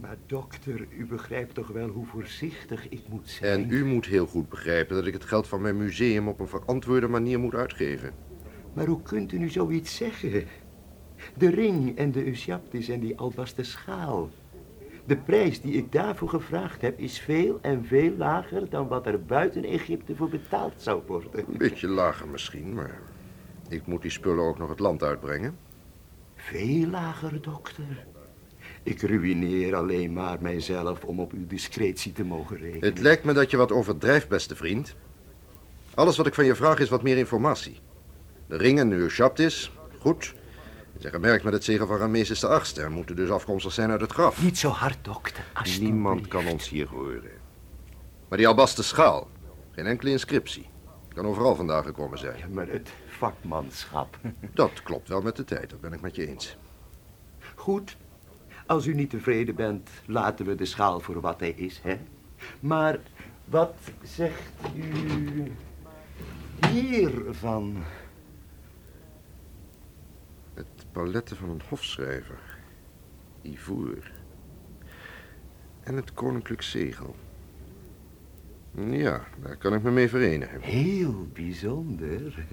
Maar 0.00 0.16
dokter, 0.26 0.86
u 0.98 1.06
begrijpt 1.06 1.54
toch 1.54 1.68
wel 1.68 1.88
hoe 1.88 2.06
voorzichtig 2.06 2.88
ik 2.88 3.08
moet 3.08 3.28
zijn? 3.28 3.62
En 3.62 3.70
u 3.70 3.84
moet 3.84 4.06
heel 4.06 4.26
goed 4.26 4.48
begrijpen 4.48 4.96
dat 4.96 5.06
ik 5.06 5.12
het 5.12 5.24
geld 5.24 5.48
van 5.48 5.60
mijn 5.60 5.76
museum 5.76 6.28
op 6.28 6.40
een 6.40 6.48
verantwoorde 6.48 7.08
manier 7.08 7.38
moet 7.38 7.54
uitgeven. 7.54 8.12
Maar 8.72 8.86
hoe 8.86 9.02
kunt 9.02 9.32
u 9.32 9.38
nu 9.38 9.48
zoiets 9.48 9.96
zeggen? 9.96 10.44
De 11.36 11.50
ring 11.50 11.96
en 11.98 12.12
de 12.12 12.26
Eusyaptis 12.26 12.88
en 12.88 13.00
die 13.00 13.18
albasten 13.18 13.64
schaal. 13.64 14.30
De 15.06 15.16
prijs 15.16 15.60
die 15.60 15.72
ik 15.72 15.92
daarvoor 15.92 16.28
gevraagd 16.28 16.80
heb 16.80 16.98
is 16.98 17.18
veel 17.18 17.58
en 17.62 17.84
veel 17.84 18.16
lager 18.16 18.70
dan 18.70 18.88
wat 18.88 19.06
er 19.06 19.24
buiten 19.24 19.64
Egypte 19.64 20.16
voor 20.16 20.28
betaald 20.28 20.74
zou 20.76 21.02
worden. 21.06 21.30
Een 21.32 21.58
beetje 21.58 21.88
lager 21.88 22.28
misschien, 22.28 22.74
maar 22.74 22.98
ik 23.68 23.86
moet 23.86 24.02
die 24.02 24.10
spullen 24.10 24.44
ook 24.44 24.58
nog 24.58 24.68
het 24.68 24.80
land 24.80 25.02
uitbrengen. 25.02 25.56
Veel 26.34 26.86
lager, 26.86 27.42
dokter. 27.42 28.06
Ik 28.82 29.02
ruïneer 29.02 29.74
alleen 29.76 30.12
maar 30.12 30.38
mijzelf 30.40 31.04
om 31.04 31.20
op 31.20 31.32
uw 31.32 31.46
discretie 31.46 32.12
te 32.12 32.24
mogen 32.24 32.56
rekenen. 32.56 32.88
Het 32.88 32.98
lijkt 32.98 33.24
me 33.24 33.32
dat 33.32 33.50
je 33.50 33.56
wat 33.56 33.72
overdrijft, 33.72 34.28
beste 34.28 34.56
vriend. 34.56 34.94
Alles 35.94 36.16
wat 36.16 36.26
ik 36.26 36.34
van 36.34 36.44
je 36.44 36.54
vraag 36.54 36.78
is 36.78 36.88
wat 36.88 37.02
meer 37.02 37.16
informatie. 37.16 37.80
De 38.46 38.56
ring 38.56 38.78
en 38.78 38.88
de 38.88 38.96
Eushaptis, 38.96 39.72
goed. 39.98 40.34
Ze 40.98 41.08
gemerkt 41.08 41.44
met 41.44 41.52
het 41.52 41.64
zegen 41.64 41.86
van 41.86 41.96
Rameses 41.96 42.40
de 42.40 42.46
achtste 42.46 42.82
en 42.82 42.92
moeten 42.92 43.16
dus 43.16 43.30
afkomstig 43.30 43.72
zijn 43.72 43.90
uit 43.90 44.00
het 44.00 44.12
graf. 44.12 44.42
Niet 44.42 44.58
zo 44.58 44.68
hard, 44.68 45.04
dokter. 45.04 45.44
alsjeblieft. 45.54 45.92
Niemand 45.92 46.28
kan 46.28 46.46
ons 46.46 46.68
hier 46.68 46.88
horen. 46.88 47.30
Maar 48.28 48.38
die 48.38 48.48
albasten 48.48 48.84
schaal, 48.84 49.28
geen 49.70 49.86
enkele 49.86 50.10
inscriptie. 50.10 50.68
Kan 51.14 51.26
overal 51.26 51.54
vandaan 51.54 51.84
gekomen 51.84 52.18
zijn. 52.18 52.38
Ja, 52.38 52.46
maar 52.50 52.68
het 52.68 52.90
vakmanschap. 53.06 54.18
Dat 54.54 54.82
klopt 54.82 55.08
wel 55.08 55.20
met 55.20 55.36
de 55.36 55.44
tijd, 55.44 55.70
dat 55.70 55.80
ben 55.80 55.92
ik 55.92 56.00
met 56.00 56.16
je 56.16 56.28
eens. 56.28 56.56
Goed. 57.54 57.96
Als 58.70 58.86
u 58.86 58.94
niet 58.94 59.10
tevreden 59.10 59.54
bent, 59.54 59.90
laten 60.06 60.46
we 60.46 60.54
de 60.54 60.64
schaal 60.64 61.00
voor 61.00 61.20
wat 61.20 61.40
hij 61.40 61.50
is, 61.50 61.80
hè? 61.82 61.98
Maar 62.60 62.98
wat 63.44 63.74
zegt 64.02 64.52
u 64.74 65.52
hiervan? 66.68 67.76
Het 70.54 70.86
paletten 70.92 71.36
van 71.36 71.48
een 71.48 71.62
hofschrijver. 71.68 72.58
Ivoer. 73.42 74.12
En 75.80 75.96
het 75.96 76.14
koninklijk 76.14 76.62
zegel. 76.62 77.14
Ja, 78.90 79.24
daar 79.42 79.56
kan 79.56 79.74
ik 79.74 79.82
me 79.82 79.90
mee 79.90 80.08
verenigen. 80.08 80.60
Heel 80.60 81.28
bijzonder. 81.32 82.46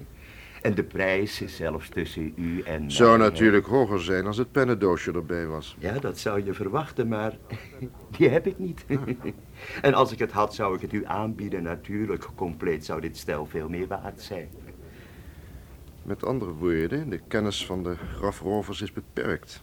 En 0.62 0.76
de 0.76 0.84
prijs 0.84 1.42
is 1.42 1.56
zelfs 1.56 1.90
tussen 1.90 2.34
u 2.36 2.62
en... 2.62 2.92
Zou 2.92 3.18
mij, 3.18 3.28
natuurlijk 3.28 3.66
hoger 3.66 4.02
zijn 4.02 4.26
als 4.26 4.38
het 4.38 4.52
pennendoosje 4.52 5.12
erbij 5.12 5.48
was. 5.48 5.76
Ja, 5.80 6.00
dat 6.00 6.20
zou 6.20 6.46
je 6.46 6.54
verwachten, 6.54 7.08
maar 7.08 7.38
die 8.18 8.30
heb 8.30 8.48
ik 8.48 8.60
niet. 8.60 8.86
en 9.82 9.94
als 9.94 10.12
ik 10.12 10.20
het 10.20 10.32
had, 10.32 10.56
zou 10.56 10.76
ik 10.76 10.82
het 10.82 10.94
u 10.94 11.06
aanbieden. 11.06 11.64
Natuurlijk, 11.64 12.28
compleet 12.36 12.86
zou 12.86 13.02
dit 13.02 13.18
stel 13.18 13.46
veel 13.46 13.70
meer 13.70 13.88
waard 13.88 14.22
zijn. 14.22 14.50
Met 16.04 16.26
andere 16.26 16.52
woorden, 16.52 17.10
de 17.10 17.20
kennis 17.28 17.66
van 17.66 17.84
de 17.84 17.96
grafrovers 18.16 18.82
is 18.82 18.92
beperkt. 18.92 19.62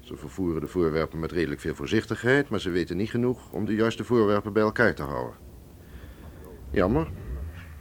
Ze 0.00 0.16
vervoeren 0.16 0.60
de 0.60 0.66
voorwerpen 0.66 1.18
met 1.18 1.32
redelijk 1.32 1.60
veel 1.60 1.74
voorzichtigheid, 1.74 2.48
maar 2.48 2.60
ze 2.60 2.70
weten 2.70 2.96
niet 2.96 3.10
genoeg 3.10 3.50
om 3.50 3.64
de 3.64 3.74
juiste 3.74 4.04
voorwerpen 4.04 4.52
bij 4.52 4.62
elkaar 4.62 4.94
te 4.94 5.02
houden. 5.02 5.34
Jammer. 6.70 7.08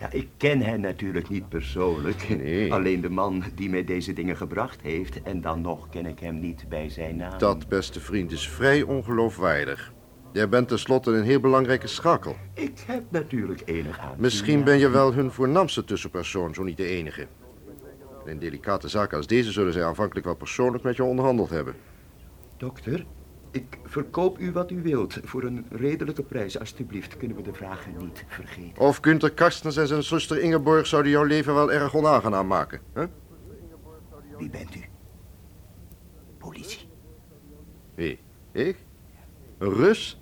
Ja, 0.03 0.11
ik 0.11 0.27
ken 0.37 0.61
hen 0.61 0.81
natuurlijk 0.81 1.29
niet 1.29 1.49
persoonlijk. 1.49 2.29
Nee. 2.43 2.73
Alleen 2.73 3.01
de 3.01 3.09
man 3.09 3.43
die 3.55 3.69
mij 3.69 3.83
deze 3.83 4.13
dingen 4.13 4.37
gebracht 4.37 4.81
heeft. 4.81 5.21
En 5.21 5.41
dan 5.41 5.61
nog 5.61 5.89
ken 5.89 6.05
ik 6.05 6.19
hem 6.19 6.39
niet 6.39 6.65
bij 6.69 6.89
zijn 6.89 7.15
naam. 7.15 7.37
Dat, 7.37 7.67
beste 7.67 7.99
vriend, 7.99 8.31
is 8.31 8.49
vrij 8.49 8.81
ongeloofwaardig. 8.81 9.93
Jij 10.31 10.49
bent 10.49 10.67
tenslotte 10.67 11.11
een 11.11 11.23
heel 11.23 11.39
belangrijke 11.39 11.87
schakel. 11.87 12.35
Ik 12.53 12.83
heb 12.87 13.03
natuurlijk 13.09 13.61
enig 13.65 13.99
aan. 13.99 14.15
Misschien 14.17 14.63
ben 14.63 14.77
je 14.77 14.89
wel 14.89 15.13
hun 15.13 15.31
voornaamste 15.31 15.83
tussenpersoon, 15.83 16.53
zo 16.53 16.63
niet 16.63 16.77
de 16.77 16.85
enige. 16.85 17.27
In 18.25 18.31
een 18.31 18.39
delicate 18.39 18.87
zaak 18.87 19.13
als 19.13 19.27
deze 19.27 19.51
zullen 19.51 19.73
zij 19.73 19.83
aanvankelijk 19.83 20.25
wel 20.25 20.35
persoonlijk 20.35 20.83
met 20.83 20.95
je 20.95 21.03
onderhandeld 21.03 21.49
hebben. 21.49 21.75
Dokter, 22.57 23.05
Ik 23.53 23.77
verkoop 23.83 24.39
u 24.39 24.51
wat 24.51 24.71
u 24.71 24.81
wilt. 24.81 25.19
Voor 25.23 25.43
een 25.43 25.65
redelijke 25.69 26.23
prijs, 26.23 26.59
alstublieft. 26.59 27.17
Kunnen 27.17 27.37
we 27.37 27.43
de 27.43 27.53
vragen 27.53 27.97
niet 27.97 28.25
vergeten. 28.27 28.83
Of 28.83 28.97
Günther 29.01 29.31
Karstens 29.31 29.77
en 29.77 29.87
zijn 29.87 30.03
zuster 30.03 30.39
Ingeborg 30.39 30.87
zouden 30.87 31.11
jouw 31.11 31.23
leven 31.23 31.53
wel 31.53 31.71
erg 31.71 31.95
onaangenaam 31.95 32.47
maken. 32.47 32.81
Hè? 32.93 33.05
Wie 34.37 34.49
bent 34.49 34.75
u? 34.75 34.79
Politie. 36.37 36.89
Wie? 37.95 38.19
Ik? 38.51 38.77
Een 39.57 39.73
Rus? 39.73 40.19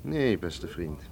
Nee, 0.00 0.38
beste 0.38 0.68
vriend. 0.68 1.02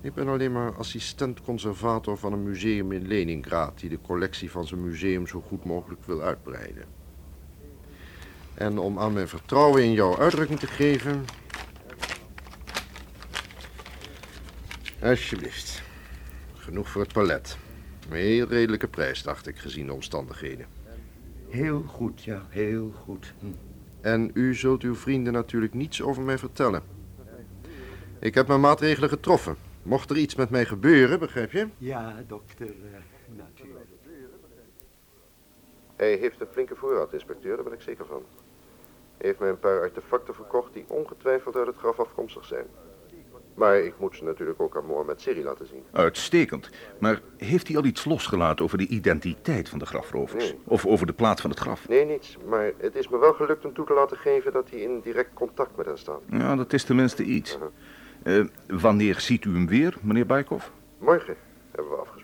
Ik 0.00 0.14
ben 0.14 0.28
alleen 0.28 0.52
maar 0.52 0.76
assistent-conservator 0.76 2.18
van 2.18 2.32
een 2.32 2.42
museum 2.42 2.92
in 2.92 3.06
Leningrad... 3.06 3.80
die 3.80 3.88
de 3.88 4.00
collectie 4.00 4.50
van 4.50 4.66
zijn 4.66 4.84
museum 4.84 5.26
zo 5.26 5.40
goed 5.40 5.64
mogelijk 5.64 6.04
wil 6.04 6.22
uitbreiden. 6.22 7.01
En 8.54 8.78
om 8.78 8.98
aan 8.98 9.12
mijn 9.12 9.28
vertrouwen 9.28 9.84
in 9.84 9.92
jou 9.92 10.18
uitdrukking 10.18 10.58
te 10.58 10.66
geven... 10.66 11.24
Alsjeblieft. 15.02 15.82
Genoeg 16.54 16.88
voor 16.88 17.02
het 17.02 17.12
palet. 17.12 17.56
Een 18.10 18.16
heel 18.16 18.46
redelijke 18.48 18.88
prijs, 18.88 19.22
dacht 19.22 19.46
ik, 19.46 19.58
gezien 19.58 19.86
de 19.86 19.92
omstandigheden. 19.92 20.66
Heel 21.48 21.82
goed, 21.82 22.24
ja, 22.24 22.46
heel 22.48 22.92
goed. 23.04 23.32
Hm. 23.38 23.46
En 24.00 24.30
u 24.34 24.54
zult 24.54 24.82
uw 24.82 24.94
vrienden 24.94 25.32
natuurlijk 25.32 25.74
niets 25.74 26.02
over 26.02 26.22
mij 26.22 26.38
vertellen. 26.38 26.82
Ik 28.20 28.34
heb 28.34 28.46
mijn 28.46 28.60
maatregelen 28.60 29.08
getroffen. 29.08 29.56
Mocht 29.82 30.10
er 30.10 30.16
iets 30.16 30.34
met 30.34 30.50
mij 30.50 30.64
gebeuren, 30.64 31.18
begrijp 31.18 31.52
je? 31.52 31.66
Ja, 31.78 32.24
dokter, 32.26 32.66
uh, 32.66 32.72
natuurlijk. 33.36 33.86
Hij 36.02 36.16
heeft 36.16 36.40
een 36.40 36.46
flinke 36.50 36.76
voorraad, 36.76 37.12
inspecteur, 37.12 37.54
daar 37.54 37.64
ben 37.64 37.72
ik 37.72 37.80
zeker 37.80 38.06
van. 38.06 38.22
Hij 39.16 39.26
heeft 39.26 39.38
mij 39.38 39.48
een 39.48 39.58
paar 39.58 39.80
artefacten 39.80 40.34
verkocht 40.34 40.72
die 40.72 40.84
ongetwijfeld 40.88 41.56
uit 41.56 41.66
het 41.66 41.76
graf 41.76 42.00
afkomstig 42.00 42.44
zijn. 42.44 42.66
Maar 43.54 43.78
ik 43.78 43.94
moet 43.98 44.16
ze 44.16 44.24
natuurlijk 44.24 44.60
ook 44.60 44.76
aan 44.76 44.86
Mohammed 44.86 45.20
Seri 45.20 45.42
laten 45.42 45.66
zien. 45.66 45.82
Uitstekend. 45.92 46.70
Maar 46.98 47.20
heeft 47.36 47.68
hij 47.68 47.76
al 47.76 47.84
iets 47.84 48.04
losgelaten 48.04 48.64
over 48.64 48.78
de 48.78 48.86
identiteit 48.86 49.68
van 49.68 49.78
de 49.78 49.86
grafrovers? 49.86 50.44
Nee. 50.44 50.60
Of 50.64 50.86
over 50.86 51.06
de 51.06 51.12
plaats 51.12 51.40
van 51.40 51.50
het 51.50 51.58
graf? 51.58 51.88
Nee, 51.88 52.04
niets. 52.04 52.38
Maar 52.46 52.72
het 52.76 52.94
is 52.94 53.08
me 53.08 53.18
wel 53.18 53.32
gelukt 53.32 53.62
hem 53.62 53.74
toe 53.74 53.86
te 53.86 53.94
laten 53.94 54.16
geven 54.16 54.52
dat 54.52 54.70
hij 54.70 54.80
in 54.80 55.00
direct 55.00 55.34
contact 55.34 55.76
met 55.76 55.86
hen 55.86 55.98
staat. 55.98 56.20
Ja, 56.30 56.56
dat 56.56 56.72
is 56.72 56.84
tenminste 56.84 57.22
iets. 57.22 57.58
Eh, 58.22 58.44
wanneer 58.66 59.20
ziet 59.20 59.44
u 59.44 59.52
hem 59.52 59.66
weer, 59.66 59.96
meneer 60.00 60.26
Baikov? 60.26 60.66
Morgen 60.98 61.36
hebben 61.70 61.92
we 61.92 61.98
afgesproken. 61.98 62.21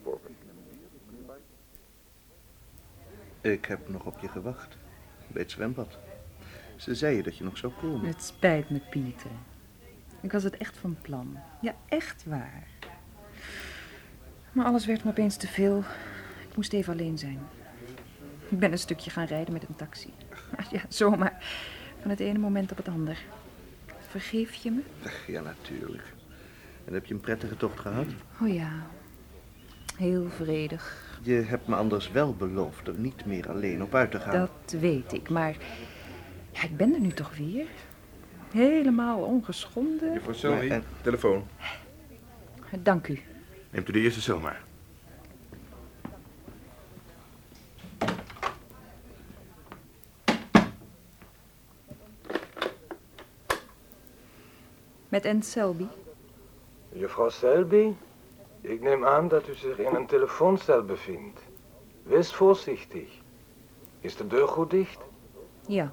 Ik 3.53 3.65
heb 3.65 3.89
nog 3.89 4.05
op 4.05 4.19
je 4.21 4.29
gewacht. 4.29 4.77
Bij 5.27 5.43
het 5.43 5.51
zwembad. 5.51 5.99
Ze 6.77 6.95
zeiden 6.95 7.25
dat 7.25 7.37
je 7.37 7.45
nog 7.45 7.57
zou 7.57 7.73
komen. 7.81 8.07
Het 8.07 8.23
spijt 8.23 8.71
me, 8.71 8.81
Pieter. 8.91 9.31
Ik 10.21 10.33
was 10.33 10.43
het 10.43 10.57
echt 10.57 10.77
van 10.77 10.97
plan. 11.03 11.39
Ja, 11.61 11.75
echt 11.89 12.25
waar. 12.25 12.67
Maar 14.53 14.67
alles 14.67 14.87
werd 14.87 15.05
me 15.05 15.11
opeens 15.11 15.37
te 15.37 15.47
veel. 15.47 15.79
Ik 16.49 16.57
moest 16.57 16.73
even 16.73 16.93
alleen 16.93 17.19
zijn. 17.19 17.39
Ik 18.49 18.59
ben 18.59 18.73
een 18.73 18.79
stukje 18.79 19.11
gaan 19.11 19.27
rijden 19.27 19.53
met 19.53 19.69
een 19.69 19.77
taxi. 19.77 20.13
Ja, 20.71 20.81
zomaar. 20.89 21.45
Van 22.01 22.11
het 22.11 22.21
ene 22.21 22.39
moment 22.39 22.71
op 22.71 22.77
het 22.77 22.89
ander. 22.89 23.19
Vergeef 24.09 24.55
je 24.55 24.71
me? 24.71 24.81
Ja, 25.27 25.41
natuurlijk. 25.41 26.03
En 26.85 26.93
heb 26.93 27.07
je 27.07 27.15
een 27.15 27.21
prettige 27.21 27.57
tocht 27.57 27.81
gehad? 27.81 28.07
Oh 28.41 28.55
ja. 28.55 28.71
Heel 29.97 30.29
vredig. 30.31 31.08
Je 31.23 31.33
hebt 31.35 31.67
me 31.67 31.75
anders 31.75 32.11
wel 32.11 32.35
beloofd 32.35 32.87
er 32.89 32.99
niet 32.99 33.25
meer 33.27 33.49
alleen 33.51 33.83
op 33.83 33.95
uit 33.95 34.11
te 34.11 34.21
gaan. 34.21 34.33
Dat 34.33 34.81
weet 34.81 35.13
ik, 35.13 35.29
maar... 35.31 35.57
Ja, 36.53 36.63
ik 36.63 36.77
ben 36.77 36.95
er 36.95 37.01
nu 37.01 37.11
toch 37.13 37.37
weer. 37.37 37.67
Helemaal 38.53 39.19
ongeschonden. 39.23 40.13
Juffrouw 40.13 40.35
Selmy, 40.35 40.69
en- 40.71 40.85
telefoon. 41.03 41.47
Dank 42.83 43.09
u. 43.09 43.21
Neemt 43.71 43.89
u 43.89 43.93
de 43.93 44.01
eerste 44.01 44.21
cel 44.21 44.41
maar. 44.41 44.63
Met 55.09 55.27
Anne 55.27 55.43
Selby. 55.43 55.87
Juffrouw 56.93 57.29
Selby, 57.29 57.93
ik 58.61 58.81
neem 58.81 59.05
aan 59.05 59.29
dat 59.29 59.49
u 59.49 59.55
zich 59.55 59.79
in 59.79 59.95
een 59.95 60.07
telefooncel 60.07 60.85
bevindt. 60.85 61.41
Wees 62.03 62.35
voorzichtig. 62.35 63.21
Is 64.01 64.17
de 64.17 64.27
deur 64.27 64.49
goed 64.49 64.71
dicht? 64.71 65.01
Ja. 65.67 65.93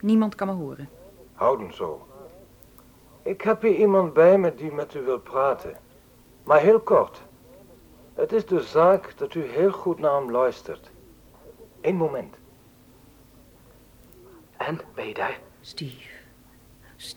Niemand 0.00 0.34
kan 0.34 0.46
me 0.46 0.52
horen. 0.52 0.88
Houden 1.32 1.74
zo. 1.74 2.06
Ik 3.22 3.42
heb 3.42 3.62
hier 3.62 3.74
iemand 3.74 4.12
bij 4.12 4.38
me 4.38 4.54
die 4.54 4.72
met 4.72 4.94
u 4.94 5.00
wil 5.00 5.18
praten. 5.18 5.76
Maar 6.42 6.60
heel 6.60 6.80
kort. 6.80 7.22
Het 8.14 8.32
is 8.32 8.46
de 8.46 8.60
zaak 8.60 9.18
dat 9.18 9.34
u 9.34 9.42
heel 9.42 9.72
goed 9.72 9.98
naar 9.98 10.14
hem 10.14 10.30
luistert. 10.30 10.90
Eén 11.80 11.96
moment. 11.96 12.36
En, 14.56 14.80
ben 14.94 15.08
je 15.08 15.14
daar? 15.14 15.40
Steve. 15.60 16.08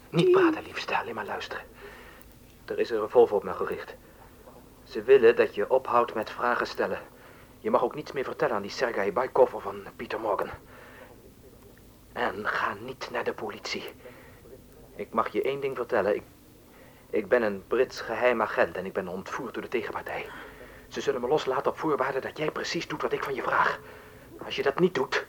Niet 0.09 0.31
praten, 0.31 0.63
liefste, 0.63 0.97
alleen 0.97 1.15
maar 1.15 1.25
luisteren. 1.25 1.63
Er 2.65 2.79
is 2.79 2.89
een 2.89 2.99
revolver 2.99 3.35
op 3.35 3.43
me 3.43 3.53
gericht. 3.53 3.95
Ze 4.91 5.03
willen 5.03 5.35
dat 5.35 5.55
je 5.55 5.69
ophoudt 5.69 6.13
met 6.13 6.29
vragen 6.29 6.67
stellen. 6.67 6.99
Je 7.59 7.71
mag 7.71 7.83
ook 7.83 7.95
niets 7.95 8.11
meer 8.11 8.23
vertellen 8.23 8.55
aan 8.55 8.61
die 8.61 8.71
Sergei 8.71 9.11
Baikov 9.11 9.53
van 9.61 9.83
Pieter 9.95 10.19
Morgan. 10.19 10.49
En 12.13 12.47
ga 12.47 12.75
niet 12.79 13.09
naar 13.11 13.23
de 13.23 13.33
politie. 13.33 13.83
Ik 14.95 15.13
mag 15.13 15.31
je 15.31 15.41
één 15.41 15.59
ding 15.59 15.75
vertellen. 15.75 16.15
Ik, 16.15 16.23
ik 17.09 17.27
ben 17.27 17.41
een 17.41 17.63
Brits 17.67 18.01
geheim 18.01 18.41
agent 18.41 18.77
en 18.77 18.85
ik 18.85 18.93
ben 18.93 19.07
ontvoerd 19.07 19.53
door 19.53 19.63
de 19.63 19.69
tegenpartij. 19.69 20.25
Ze 20.87 21.01
zullen 21.01 21.21
me 21.21 21.27
loslaten 21.27 21.71
op 21.71 21.77
voorwaarde 21.77 22.19
dat 22.19 22.37
jij 22.37 22.51
precies 22.51 22.87
doet 22.87 23.01
wat 23.01 23.13
ik 23.13 23.23
van 23.23 23.33
je 23.33 23.43
vraag. 23.43 23.79
Als 24.45 24.55
je 24.55 24.63
dat 24.63 24.79
niet 24.79 24.95
doet, 24.95 25.25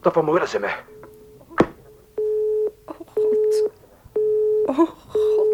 dan 0.00 0.12
vermoorden 0.12 0.48
ze 0.48 0.58
me. 0.58 0.74
Oh, 2.84 3.08
God. 3.14 3.70
Oh, 4.66 4.88
God. 5.08 5.51